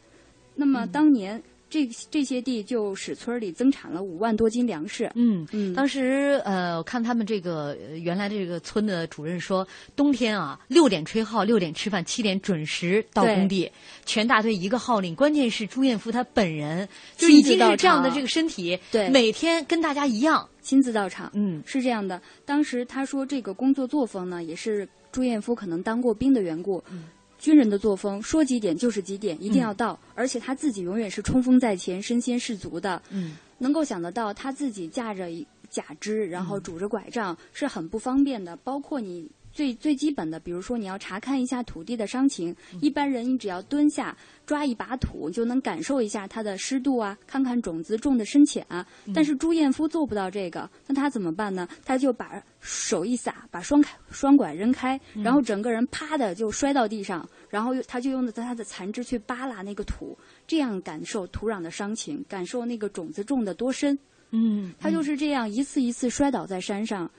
[0.55, 1.41] 那么当年。
[1.75, 5.11] 这这些地就使村里增产了五万多斤粮食。
[5.15, 13.69] 嗯嗯，当时呃，我看他们这个原来这个村的主任说，冬天啊六点吹号，六点吃饭，七点准时到工地，
[14.05, 15.13] 全大队一个号令。
[15.13, 21.29] 关键是朱彦夫他本人就已经是这样的这个身体，对，每天跟大家一样亲自到场。
[21.33, 22.21] 嗯，是这样的。
[22.45, 26.81] 当时他说这个工作作风呢，也是朱彦夫可能当过兵的缘故。
[26.89, 27.03] 嗯。
[27.45, 29.93] 军人的作风，说几点就是几点，一定要到。
[29.93, 32.99] 嗯、而且他自己永远是冲锋在前、身先士卒的。
[33.11, 35.29] 嗯，能够想得到，他自己架着
[35.69, 38.55] 假肢，然后拄着拐杖，是很不方便的。
[38.63, 48.85] 包括你最最基本的，比如说你要查看一下土地的伤情，嗯、一般人你只要蹲下抓一把土，就能感受一下它的湿度啊，看看种子种的深浅啊。
[49.05, 51.65] 嗯、但是朱彦夫做不到这个，那他怎么办呢？
[51.85, 57.27] 他就把手一撒，把双开双拐扔开，然后整个人啪的就摔到地上。
[57.49, 63.97] 然后他就用的他的残肢去扒拉那个土，这样感受土壤的伤情，感受那个种子种的多深。
[64.31, 67.09] 嗯，他就是这样一次一次摔倒在山上，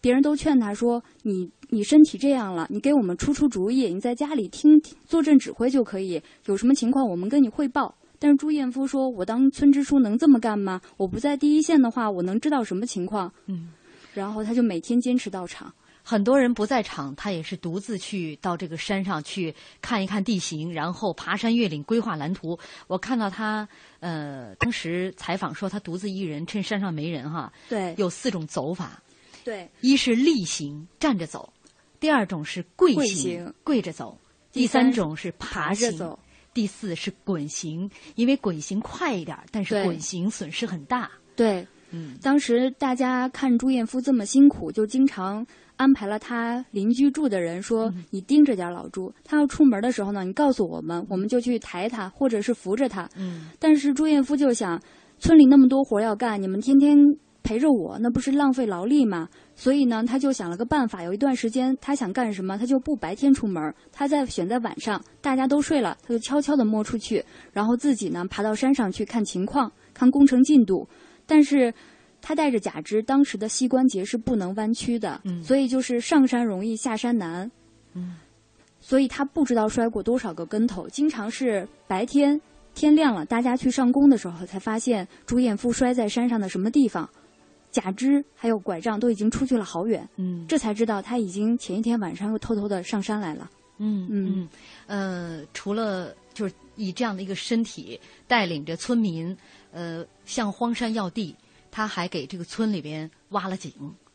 [0.00, 10.80] 别人都劝他说：“你你身体这样了，你给我们出出主意，你在家里听坐镇指挥就可以，有什么情况我们跟你汇报。”但是朱彦夫说：“我当村支书能这么干吗？
[10.96, 13.68] 我不在第一线的话，我能知道什么情况？”嗯，
[14.14, 15.72] 然后他就每天坚持到场。
[16.02, 22.58] 很多人不在场，他也是独自去到这个山上去看一看地形，然后爬山越岭，规划蓝图。
[22.86, 29.02] 我看到他，呃，当时采访说他独自一人，趁山上没人哈，对，有四种走法，
[29.44, 31.52] 对，一是立行站着走，
[32.00, 34.16] 第二种是跪行跪着走，
[34.52, 36.18] 第三种是爬着走，
[36.54, 41.10] 第四是滚行，因为滚行快一点，但是滚行损失很大。
[41.34, 45.46] 对，嗯，当时大家看朱彦夫这么辛苦，就经常。
[45.78, 53.50] 安排了他邻居住的人说：“你盯着点老朱，他要出门的时候呢，你告诉我们，我们就去抬他，或者是扶着他。”嗯。
[53.58, 54.80] 但是朱彦夫就想，
[55.18, 56.96] 村里那么多活要干，你们天天
[57.42, 59.28] 陪着我，那不是浪费劳力吗？
[59.58, 61.02] 所以呢，他就想了个办法。
[61.02, 70.86] 有一段时间，他想干什么，他就不白天出门，他在选在晚上，大家都睡了，他就悄悄地摸出去，然后自己呢爬到山上去看情况，看工程进度。
[71.24, 71.72] 但是
[72.20, 77.50] 他带着假肢，当时的膝关节是不能弯曲的，嗯所以就是上山容易下山难。
[77.94, 78.16] 嗯，
[78.78, 82.38] 所以他不知道摔过多少个跟头，经常是白天
[82.74, 87.08] 天亮了，大家去上工的时候才发现朱彦夫摔在山上的什么地方，
[87.76, 90.08] 假肢还有拐杖都已经出去了好远。
[90.16, 93.50] 嗯，这才知道他已经前一天晚上又偷偷的上山来了。
[93.76, 94.48] 嗯嗯
[94.88, 99.36] 嗯，呃，除了就是以这样的一个身体带领着村民，
[99.72, 101.36] 呃，向荒山要地，
[101.70, 103.70] 他还给这个村里边挖了井。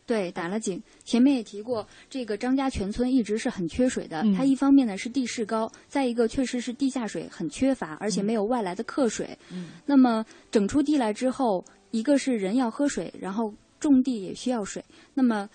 [0.07, 0.81] 对，打了井。
[1.05, 4.23] 前面也提过，这个张家全村一直是很缺水的。
[4.23, 9.37] 嗯它一方面呢是地势高，再一个确实是地下水很缺乏，而且没有外来的客水。
[9.51, 14.83] 嗯那么整出地来之后，一个是人要喝水，然后种地也需要水。
[15.13, 15.49] 那么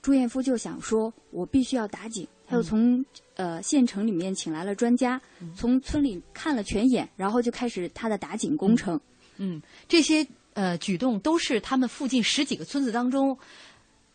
[0.00, 2.26] 朱彦夫就想说，我必须要打井。
[2.48, 3.04] 他又从、
[3.34, 5.20] 呃县城里面请来了专家，
[5.56, 9.00] 从村里看了全眼，然后就开始他的打井工程。
[9.38, 13.36] 嗯，这些呃举动都是他们附近十几个村子当中。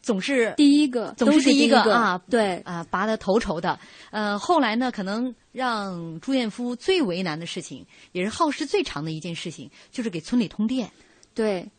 [0.01, 3.77] 总是第一个，总是第一个啊，对啊，拔得头筹的。
[4.09, 10.89] 呃，后来呢，可能让朱彦夫最为难的事情，也是耗时最长的一件事情，就是给村里通电。
[11.33, 11.69] 对，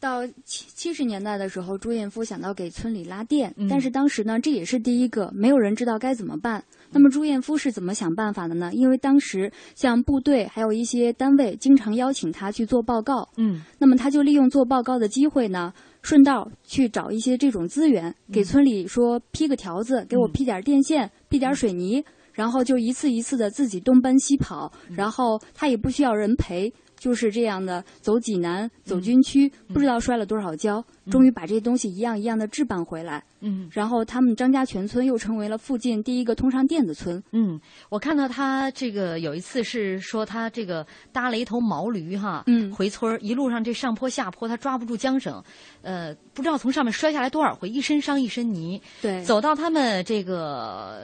[0.00, 6.62] 到七七十年代的时候，朱彦夫想到给村里拉电，嗯但是当时呢，这也是第一个，没有人知道该怎么办。
[6.90, 8.70] 那么朱彦夫是怎么想办法的呢？
[8.72, 22.02] 因为当时像部队还有一些单位经常邀请他去做报告，嗯，那么他就利用做报告的机会呢，顺道去找一些这种资源，给村里说批个条子，给我批点电线，批点水泥，
[22.32, 26.72] 然后就一次一次的自己东奔西跑，然后他也不需要人陪。
[26.98, 33.22] 就是这样的，走济南，走军区，不知道摔了多少跤，终于把这些东西一样一样的置办回来。
[33.40, 37.22] 嗯，然后他们张家全村又成为了附近第一个通上电的村。
[37.30, 45.40] 嗯，我看到他这个有一次是说他这个搭了一头毛驴哈，嗯，回村儿一路上这上坡下坡他抓不住缰绳，
[45.82, 48.82] 呃，不知道从上面摔下来多少回，一身伤一身泥。
[49.00, 50.98] 对，走到他们这个。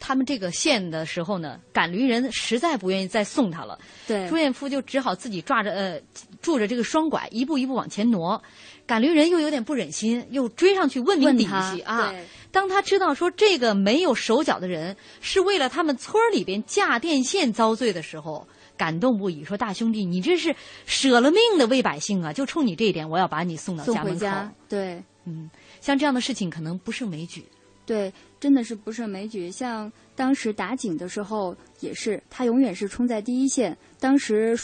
[0.00, 3.78] 他们这个县的时候呢，赶驴人实在不愿意再送他了。
[4.06, 6.00] 对，朱彦夫就只好自己抓着呃，
[6.40, 8.42] 住着这个双拐，一步一步往前挪。
[8.86, 12.14] 赶驴人又有点不忍心，又追上去问明底细啊。
[12.50, 22.32] 当他知道说这个没有手脚的人是为了他们村里边架电线遭罪的时候，感动不已，说：“大兄弟，你这是舍了命的为百姓啊！
[22.32, 24.26] 就冲你这一点，我要把你送到家门口。”
[24.70, 25.50] 对，嗯，
[25.82, 27.44] 像这样的事情可能不胜枚举。
[27.88, 29.50] 对，真的是不胜枚举。
[29.50, 33.74] 像当时打井的时候，也是他永远是冲在第一线。
[33.98, 34.54] 当时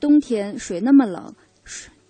[0.00, 1.32] 冬天水那么冷，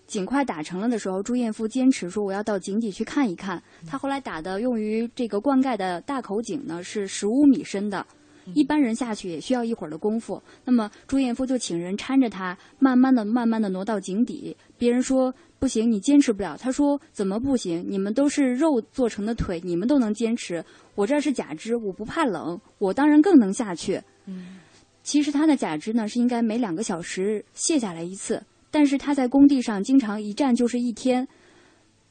[0.07, 3.63] 井快打成了的时候，朱彦夫坚持说我要到井底去看一看。
[3.87, 8.07] 他后来打的用于这个灌溉的大口井呢是十五米深的，
[8.55, 10.43] 一般人下去也需要一会儿的功夫。
[10.65, 14.57] 那么朱彦夫就请人搀着他，慢慢的、慢慢的挪到井底。
[14.77, 15.35] 别人说。
[15.61, 16.57] 不行，你坚持不了。
[16.57, 17.85] 他说：“怎么不行？
[17.87, 20.65] 你们都是肉做成的腿，你们都能坚持。
[20.95, 24.59] 我这是假肢，我不怕冷，我当然更能下去。”嗯，
[25.03, 31.29] 其实他的假肢呢是应该每两个小时卸下来一次，但是他在工地上经常一站就是一天，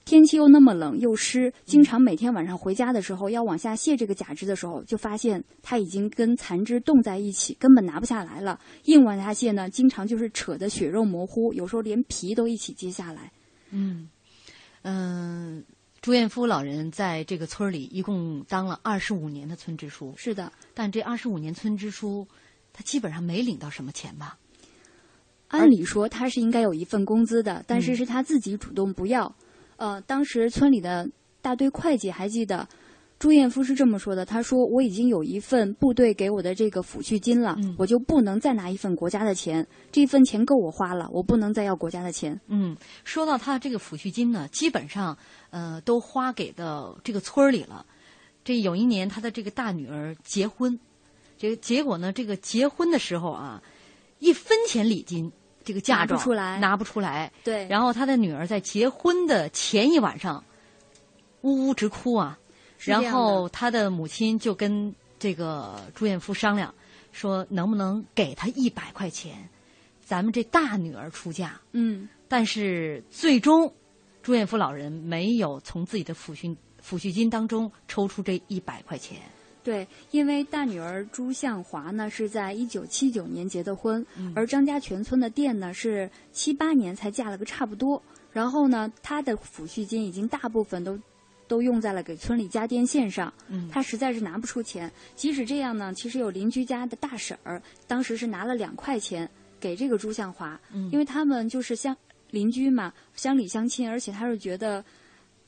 [0.09, 8.59] 天气又那么冷又湿，经常每天晚上回家的时候要往下卸这个假肢的时候，就发现它已经跟残肢冻在一起，根本拿不下来了。
[8.85, 13.31] 硬往下卸呢，经常就是扯得血肉模糊，有时候连皮都一起揭下来。
[13.69, 14.09] 嗯，
[14.81, 15.63] 嗯、呃，
[16.01, 20.11] 朱彦夫老人在这个村里一共当了二十五年的村支书。
[20.17, 22.27] 是的，但这二十五年村支书，
[22.73, 24.39] 他基本上没领到什么钱吧？
[25.49, 29.27] 按理说他是应该有一份工资的，但是是他自己主动不要。
[29.27, 29.45] 嗯、
[29.79, 31.09] 呃，当时村里的
[31.41, 32.67] 大队会计还记得。
[33.17, 39.67] 朱彦夫是这么说的：“他说我已经有一份部队给我的这个抚恤金了，嗯、我就不能再拿一份国家的钱。
[39.91, 45.17] 这份钱够我花了，我不能再要国家的钱。”嗯，说到他这个抚恤金呢，基本上
[45.49, 47.85] 呃都花给的这个村里了。
[48.45, 50.79] 这有一年他的这个大女儿结婚，
[51.37, 53.61] 这个结果呢，这个结婚的时候啊，
[54.19, 55.29] 一分钱礼金
[55.63, 57.31] 这个嫁妆拿不出来，拿不出来。
[57.43, 60.43] 对，然后他的女儿在结婚的前一晚上
[61.41, 62.37] 呜呜直哭啊。
[62.77, 66.73] 然后他的母亲就跟这个朱彦夫商量，
[67.11, 69.49] 说能不能给他一百块钱，
[70.01, 71.59] 咱们这大女儿出嫁。
[71.73, 73.73] 嗯，但是最终，
[74.23, 79.17] 朱彦夫老人没有从自己的抚恤抚恤金当中抽出这一百块钱。
[79.63, 88.01] 对，因为大女儿朱向华呢是在一九七九年结的婚，嗯、而张家全村的店呢是七八年才嫁了个差不多。
[88.31, 90.99] 然后呢，她的抚恤金已经大部分都。
[91.49, 94.91] 都用在了给村里加电线上，嗯，他实在是拿不出钱。
[95.15, 99.27] 即使这样呢，其实有邻居家的大婶儿，当时是拿了两块钱
[99.59, 101.97] 给这个朱向华，嗯，因为他们就是乡
[102.29, 104.85] 邻居嘛，乡里乡亲，而且他是觉得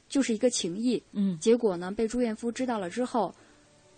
[0.10, 1.04] 就是一个情谊。
[1.12, 3.32] 嗯，结果呢，被朱彦夫知道了之后，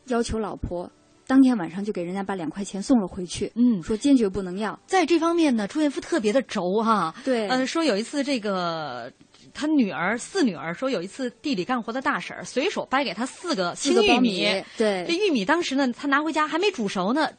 [0.07, 0.91] 要求老婆
[1.25, 3.51] 当天晚上就给人家把两块钱送了回去。
[3.55, 4.79] 嗯，说坚决不能要。
[4.85, 7.13] 在这方面呢，朱彦夫特别的轴哈。
[7.23, 9.11] 对，呃，说有一次这个。
[9.53, 17.29] 他女儿四女儿说，有一次地里干活的大婶儿随手掰给他四个青玉米，对，这玉米当时呢，他拿回家还没煮熟呢。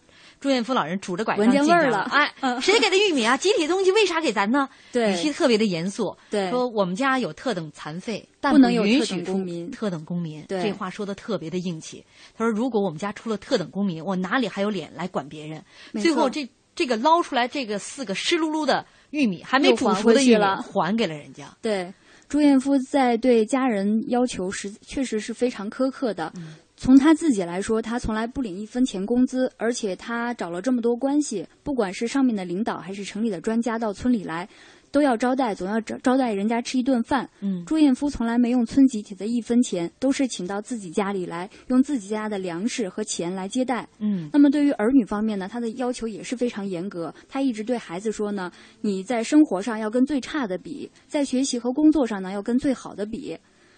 [0.44, 2.30] 朱彦夫老人拄着拐杖进来了，哎，
[2.60, 3.34] 谁给的玉米啊？
[3.34, 4.68] 集体东西为啥给咱呢？
[4.92, 10.44] 对，语气特别的严肃，对，说我们家有特等残废，但不能有允许公民，特等公民。
[10.46, 12.04] 这话说的特别的硬气。
[12.36, 15.64] 他说，如果我们家出了特等公民，我哪里还有脸来管别人？
[15.94, 21.56] 最后这这个捞出来这个四个湿漉漉的玉米，还没煮熟的玉米，还给了人家。
[21.62, 21.90] 对。
[22.26, 26.32] 朱彦夫在对家人要求实，确实是非常苛刻的。
[26.84, 34.46] 从他自己来说，他从来不领一分钱工资，而且他找了这么多关系，不管是上面的领导还是城里的专家到村里来。
[34.92, 37.28] 都要招待，总要招招待人家吃一顿饭。
[37.40, 43.88] 嗯，朱彦夫从来没用村集体的一分钱，都是请到自己家里来，用自己家的粮食和钱来接待。
[43.98, 47.12] 嗯，那么对于儿女方面呢，他的要求也是非常严格。
[47.28, 53.36] 他一直对孩子说呢，你在生活上要跟最差的比，在学习和工作上呢要跟最好的比。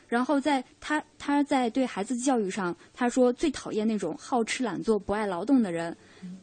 [0.09, 5.97] 然后在他他在对孩子教育上，他说最讨厌那种好吃懒做、不爱劳动的人。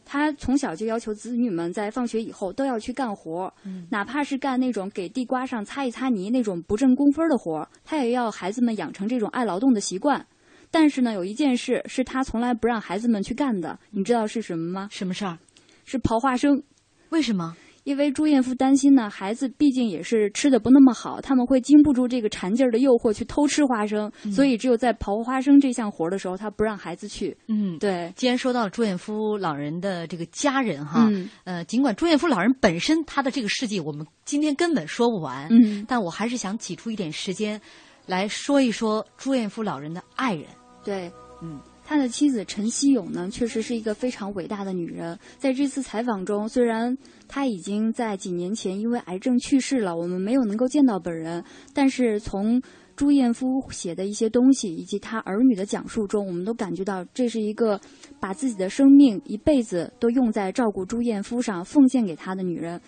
[0.04, 3.52] 他从小就要求子女们在放学以后都要去干活，
[3.90, 10.24] 哪怕是干那种给地瓜上擦一擦泥那种不挣工分的活，他也要孩子们养成这种爱劳动的习惯。
[10.70, 14.88] 但是呢，有一件事是他从来不让孩子们去干的，你知道是什么吗？
[14.90, 15.38] 什么事儿？
[15.84, 16.62] 是刨花生。
[17.10, 17.56] 为什么？
[17.84, 27.36] 因为朱彦夫担心呢，孩子毕竟也是吃的不那么好，他们会经不住这个馋劲儿的诱惑去偷吃花生，所以只有在刨花生这项活儿的时候，他不让孩子去。
[27.46, 28.12] 嗯，对。
[28.16, 31.08] 既然说到朱彦夫老人的这个家人哈，
[31.44, 37.60] 呃，尽管朱彦夫老人本身他的这个事迹我们今天根本说不完，嗯，但我还是想挤出一点时间
[38.06, 40.46] 来说一说朱彦夫老人的爱人。
[40.82, 41.12] 对，
[41.42, 41.60] 嗯。
[41.84, 45.18] 他的妻子陈希勇呢，确实是一个非常伟大的女人。
[45.36, 46.96] 在这次采访中，虽然
[47.28, 52.62] 她已经在几年前因为癌症去世了，我们没有能够见到本人，但是从
[52.96, 57.78] 朱彦夫写的一些东西以及他儿女的讲述中，我们都感觉到这是一个
[58.18, 62.80] 把自己的生命一辈子都用在照顾朱彦夫上，奉献给他的女人。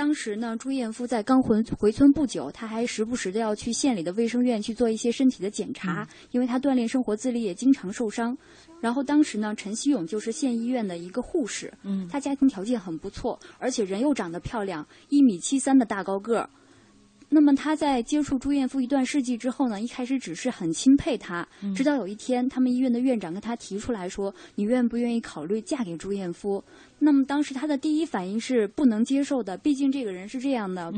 [0.00, 8.34] 当时呢，朱彦夫在刚回回村不久，他还时不时的要去县里的卫生院去做一些身体的检查，因为他锻炼生活自理也经常受伤。
[8.80, 16.48] 然后当时呢，陈希勇就是县医院的一个护士，嗯，他家庭条件很不错，而且人又长得漂亮，一米七三的大高个儿。
[17.32, 26.62] 那么他在接触朱彦夫一段事迹之后呢，一开始只是很钦佩他，直到有一天，他们医院的院长跟他提出来说：“你愿不愿意考虑嫁给朱彦夫？”
[26.98, 30.92] 那么当时他的第一反应是不能接受的，毕竟这个人是这样的，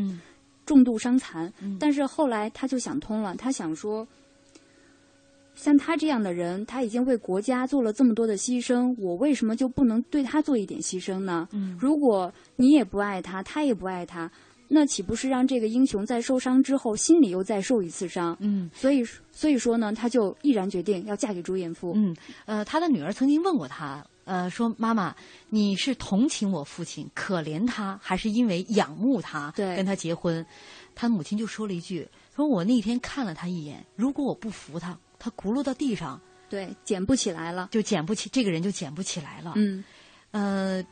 [0.65, 1.53] 重度伤残。
[1.79, 4.09] 但是后来他就想通了，他想说，
[5.55, 11.47] 像他这样的人，他已经为国家做了这么多的牺牲，我为什么就不能对他做一点牺牲呢？
[11.79, 14.31] 如果你也不爱他，他也不爱他。
[14.75, 18.35] 那岂不是让这个英雄在受伤之后，心里又再受一次伤？
[18.41, 21.93] 嗯，所以所以说呢，他就毅然决定要嫁给朱彦夫。
[21.95, 22.17] 嗯，
[22.47, 25.15] 呃，他的女儿曾经问过他，呃，说妈妈，
[25.51, 30.45] 你是同情我父亲，可怜他，还是因为仰慕他，对，跟他结婚？
[30.95, 36.19] 他母亲就说了一句，说我那天看了他一眼，如果我不扶他，他轱辘到地上，
[36.49, 39.53] 对，捡不起来了，就捡不起，这个人就捡不起来了。
[39.57, 39.85] 嗯，
[40.31, 40.83] 呃，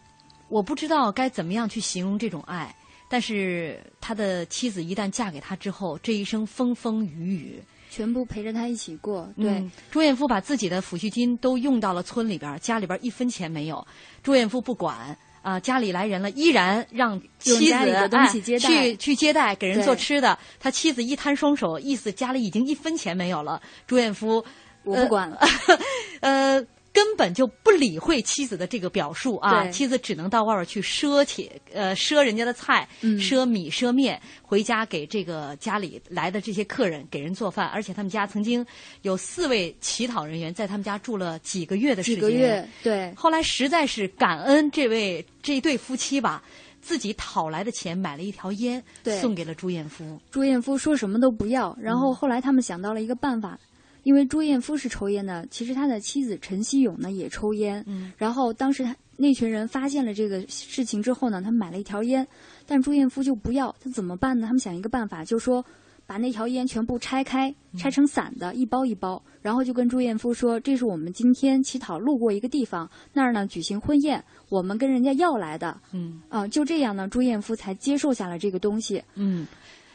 [0.50, 2.76] 我不知道该怎么样去形容这种爱。
[3.12, 9.28] 但是他的妻子一旦嫁给他之后，这一生风风雨雨，全部陪着他一起过。
[9.36, 13.84] 对，朱彦夫把自己的抚恤金都用到了村里边，家里边一分钱没有。
[14.22, 20.38] 朱彦夫不管啊，家里来人了，依然让妻子去去接待，给人做吃的。
[20.61, 23.61] 他妻子一摊双手，意思家里已经一分钱没有了。
[23.88, 24.44] 朱彦夫，
[24.84, 25.40] 我不管了，
[26.22, 26.64] 呃。
[26.93, 29.66] 根本就不理会妻子的这个表述啊！
[29.68, 37.68] 妻子只能到外边去赊钱，呃，赊人家的菜，赊米赊面，回家给这个家里来的这些客人给人做饭。
[37.68, 38.66] 而且他们家曾经
[39.03, 42.16] 有四位乞讨人员在他们家住了几个月的时间。
[42.16, 43.14] 几个月，对。
[43.14, 46.43] 后来实在是感恩这位这一对夫妻吧，
[46.80, 48.82] 自己讨来的钱买了一条烟，
[49.20, 50.20] 送给了朱彦夫。
[50.30, 53.57] 朱彦夫说什么都不要，然后后来他们想到了一个办法。
[54.03, 57.82] 因为朱彦夫是抽烟的，其实他的妻子陈希勇呢也抽烟。
[57.86, 62.26] 嗯，然后当时他那群人发现了这个事情之后呢，他买了一条烟，
[62.66, 64.46] 但朱彦夫就不要，他怎么办呢？
[64.46, 65.64] 他们想一个办法，就说
[66.07, 79.03] 把那条烟全部拆开，拆成散的，一包一包，然后就跟朱彦夫说：“这是我们今天乞讨路过一个地方，那儿呢举行婚宴，我们跟人家要来的。”嗯，啊，就这样呢，朱彦夫才接受下了这个东西。
[79.14, 79.46] 嗯。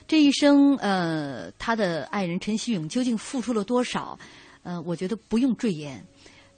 [0.08, 4.18] 这一生，呃，他的爱人陈希勇究竟付出了多少？
[4.64, 6.06] 呃，我觉得不用赘言。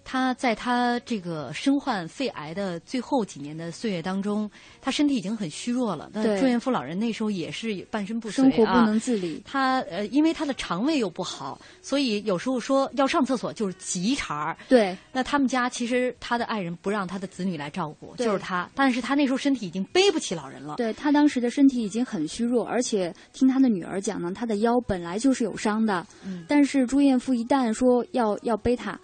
[0.09, 4.49] 他在他这个身患肺癌的最后几年的岁月当中，
[4.79, 6.09] 他身体已经很虚弱了。
[6.13, 9.41] 那朱彦夫老人那时候也是半身不遂啊，生活不能自理。
[9.43, 14.57] 他呃，因为他的肠胃又不好，所以有时候说要上厕所就是急茬儿。
[14.69, 14.97] 对。
[15.11, 18.69] 那他们家其实他的爱人不让他的子女来照顾，就是他。
[18.73, 20.75] 但是他那时候身体已经背不起老人了。
[20.77, 26.07] 对他当时的身体已经很虚弱，而且听他的女儿讲呢，他的腰本来就是有伤的。
[26.25, 26.45] 嗯。
[26.47, 28.97] 但是朱彦夫一旦说要要背他。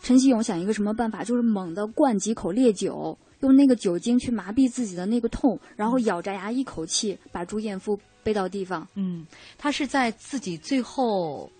[0.00, 8.86] 陈希勇想一个什么办法，就是猛地灌几口烈酒，用那个酒精去麻痹自己的那个痛，然后咬着牙一口气把朱彦夫背到地方。
[8.94, 9.26] 嗯，
[9.58, 11.50] 他是在自己最后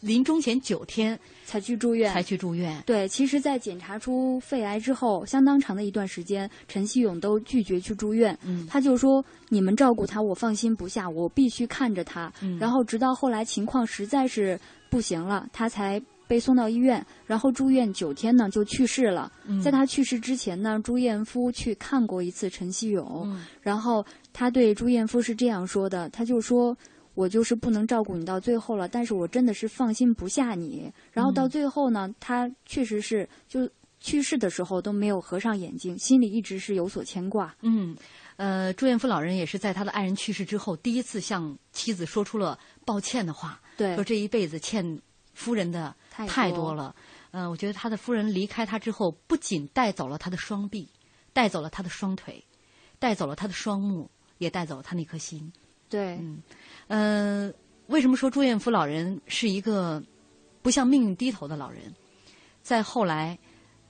[0.00, 2.82] 临终前九天才去住院，才去住院。
[2.84, 8.36] 对，其实，在检查出肺癌之后，相当长的一段时间，陈希勇都拒绝去住院。
[8.44, 14.60] 嗯，他就说：“你们照顾他，我放心不下，我必须看着他。”嗯，然后直到后来情况实在是
[14.90, 16.00] 不行了，他才。
[16.28, 19.30] 被送到医院，然后住院九天呢，就去世了。
[19.62, 26.76] 在他去世之前呢，朱彦夫去看过一次陈希勇，然后他对朱彦夫是这样说的：“他就说，
[27.14, 30.92] 我就是不能照顾你到最后了，但是我真的是放心不下你。
[31.12, 33.68] 然后到最后呢，他确实是就
[34.00, 37.96] 去世的时候都没有合上眼睛，心里一直是有所牵挂。”嗯，
[38.36, 44.98] 呃，朱彦夫老人也是在他的爱人去世之后，第一次向妻子说出了抱歉的话，对，说这一辈子欠。
[45.38, 46.94] 夫人的太多了，
[47.32, 50.88] 嗯，我觉得他的夫人离开他之后，不仅带走了他的双臂，
[51.32, 52.42] 带走了他的双腿，
[52.98, 54.08] 带走了他的双目，
[54.38, 55.52] 也带走了他那颗心。
[55.88, 56.42] 对，嗯，
[56.86, 57.52] 呃，
[57.88, 60.02] 为什么说朱彦夫老人是一个
[60.62, 61.92] 不向命运低头的老人？
[62.62, 63.38] 在后来，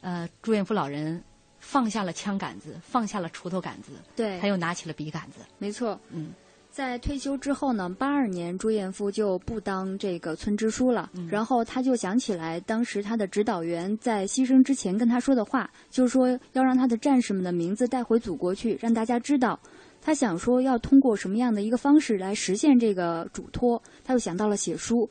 [0.00, 1.22] 呃，朱彦夫老人
[1.60, 5.40] 放下了枪杆子，放下了锄头杆子，对，他又拿起了笔杆子。
[5.58, 6.34] 没错，嗯。
[6.76, 11.10] 在退休之后呢，八二年朱彦夫就不当这个村支书了。
[11.26, 19.58] 然后他就想起来，当时他的指导员在牺牲之前跟他说的话，就是说要让他的战士们的名字带回祖国去，让大家知道。
[20.02, 25.08] 他想说要通过什么样的一个方式来实现这个嘱托，他又想到了写书，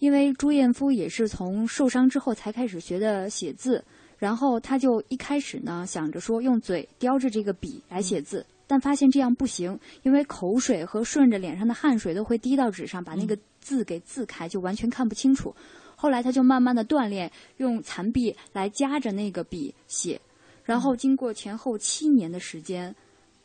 [0.00, 3.82] 因为朱彦夫也是从受伤之后才开始学的写字。
[4.18, 8.44] 然后他就一开始呢想着说用嘴叼着这个笔来写字。
[8.68, 15.52] 但发现这样不行，因为口水和顺着脸上的汗水都会滴到纸上，把那个字给字开，就完全看不清楚。
[15.96, 20.20] 后来他就慢慢的锻炼，用残壁来夹着那个笔写，
[20.62, 22.94] 然后经过前后七年的时间，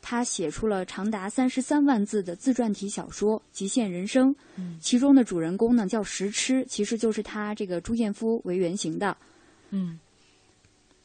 [0.02, 4.32] 他写出了长达三十三万字的自传体小说《极限人生》。
[4.78, 9.16] 其中的主人公呢叫石痴，其实就是他这个朱彦夫为原型的。
[9.70, 9.98] 嗯。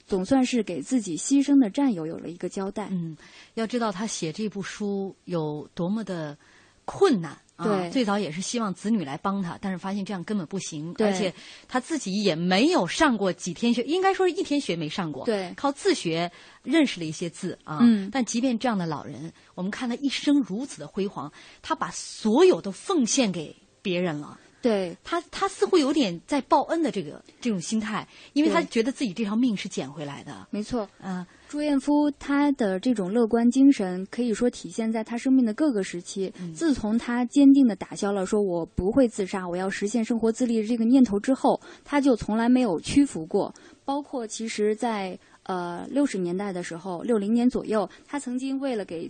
[0.10, 2.90] 总算是给自己牺牲的战友有了一个交代。
[2.92, 3.16] 嗯，
[3.54, 6.38] 要知道他写这部书有多么的
[6.84, 7.66] 困难啊！
[7.66, 10.94] 对，最早也是希望子女来帮他，但是发现这样根本不行。
[10.98, 11.32] 而且
[11.68, 15.24] 他自己也没有上过几天学，应该说是一天学没上过。
[15.26, 16.32] 对，靠自学
[16.64, 17.78] 认识了一些字啊。
[17.82, 18.10] 嗯。
[18.12, 21.32] 但即便这样的老人，我们看他一生如此的辉煌，
[21.62, 24.40] 他把所有都奉献给别人了。
[24.62, 30.48] 对他，他似乎有点在报恩的这个这种心态，因为他觉得自己这条命是捡回来的。
[30.52, 36.34] 没错，嗯，朱彦夫他的这种乐观精神可以说体现在他生命的各个时期。
[36.54, 43.54] 自从他坚定的打消了说我不会自杀，我要实现生活自立的这个念头之后，他就从来没有屈服过。
[43.86, 49.10] 包括其实，在呃六十年代的时候，六零年左右，他曾经为了给。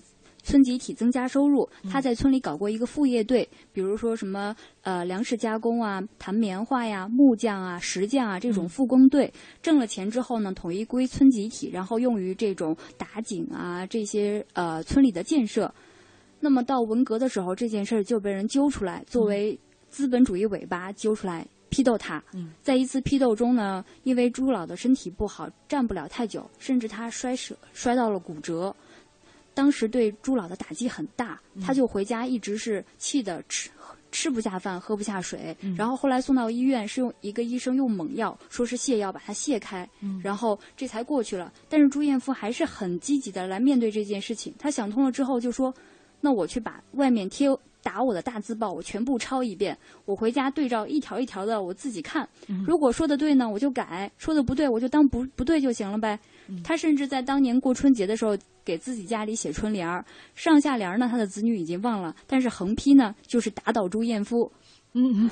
[0.49, 9.31] 村集体增加收入，他在村里搞过一个副业队，比如说什么呃粮食加工啊、弹棉花呀、木匠啊、石匠啊这种副工队，
[9.61, 15.71] 挣了钱之后呢，统一归村集体，然后用于这种打井啊这些呃村里的建设。
[16.39, 22.23] 那么到文革的时候，这件事儿就被人揪出来，作为资本主义尾巴揪出来批斗他。
[22.63, 28.75] 在一次批斗中呢，因为朱老的身体不好，站不了太久，甚至他摔折摔到了骨折。
[29.53, 33.69] 当时对朱老的打击很大，他就回家一直是气得吃
[34.11, 35.55] 吃不下饭，喝不下水。
[35.77, 39.87] 然后后来送到医院，是用一个医生用猛药，说是泻药把它泻开，
[40.23, 41.53] 然后这才过去了。
[41.67, 44.51] 但是朱彦夫还是很积极的来面对这件事情。
[44.57, 45.71] 他想通了之后就说
[46.21, 47.47] ：“那我去把外面贴
[47.83, 52.27] 打我的大字报我全部抄一遍，我回家对照一条一条的我自己看。
[52.65, 56.17] 如果说的对呢，我就改；说的不对，我就当不不对就行了呗。”
[56.63, 58.35] 他甚至在当年过春节的时候。
[58.69, 60.05] 给自己家里写春联儿，
[60.35, 64.51] 上下联呢，他的子女已经忘了，但是横批呢，就是打倒朱彦夫。
[64.93, 65.27] 嗯，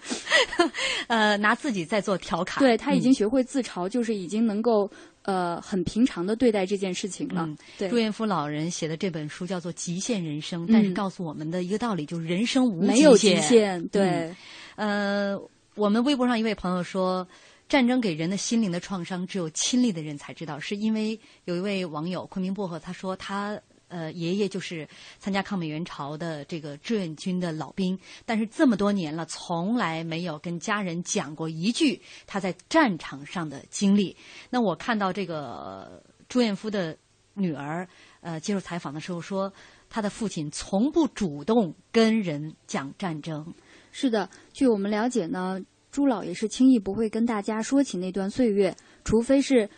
[1.08, 2.62] 呃，拿自己在做调侃。
[2.62, 4.90] 对他已经学会自嘲，就是已经能够
[5.22, 7.46] 呃很平常的对待这件事情了。
[7.46, 14.34] 嗯对，朱彦夫老人写的这本书叫做《极限人生》，但是嗯告诉我们的一个道理就是人生无没有极极限对
[14.76, 15.40] 嗯呃，
[15.74, 17.26] 我们微博上一位朋友说。
[17.68, 20.58] 战争给人的心灵的创伤，只有亲历的人才知道。
[20.58, 24.88] 是因为有一位网友昆明薄荷，他说他呃爷爷就是
[25.18, 34.16] 参加抗美援朝的这个志愿军的老兵，但是这么多年了，从来没有跟家人讲过一句他在战场上的经历。
[34.48, 36.96] 那我看到这个朱彦夫的
[37.34, 37.86] 女儿
[38.20, 39.52] 呃接受采访的时候说，
[39.90, 43.54] 他的父亲从不主动跟人讲战争。
[43.92, 45.60] 是的，据我们了解呢，
[45.90, 48.74] 朱老爷是轻易不会跟大家说起那段岁月，
[49.04, 49.68] 除非是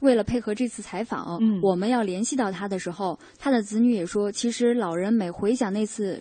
[0.00, 6.20] 为了配合这次采访，嗯我们要联系到他的时候，他的子女也说，其实老人每回想那次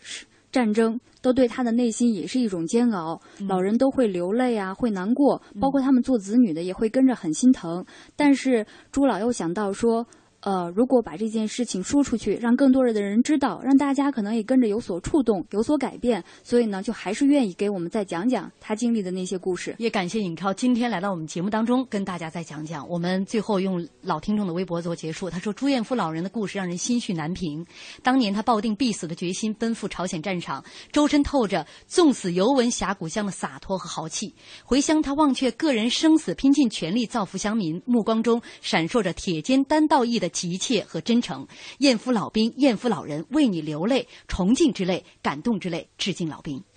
[0.51, 7.86] 战争，都对他的内心也是一种煎熬，嗯老人都会流泪啊，会难过，包括他们做子女的也会跟着很心疼。
[8.15, 10.05] 但是朱老又想到说。
[10.42, 19.76] 呃，如果把这件事情说出去，让更多的人知道，让大家可能也跟着有所触动、有所改变，所以呢，就还是愿意给我们再讲讲他经历的那些故事。
[19.80, 22.88] 也感谢尹超今天来到我们节目当中，跟大家再讲讲。
[22.88, 25.30] 我们最后用老听众的微博做结束。
[25.30, 27.66] 他说：“朱彦夫老人的故事让人心绪难平。
[28.04, 34.34] 当年他抱定必死的决心，奔赴朝鲜战场，周身透着纵死犹闻峡谷乡的洒脱和豪气。
[34.64, 41.47] 回乡，他忘却个人生死，拼尽全力造福乡民，目光中闪烁着铁肩担道义的急切和真诚。
[41.80, 46.63] 艳夫老兵，艳夫老人，为你流泪，崇敬之泪，感动之泪，致敬老兵。”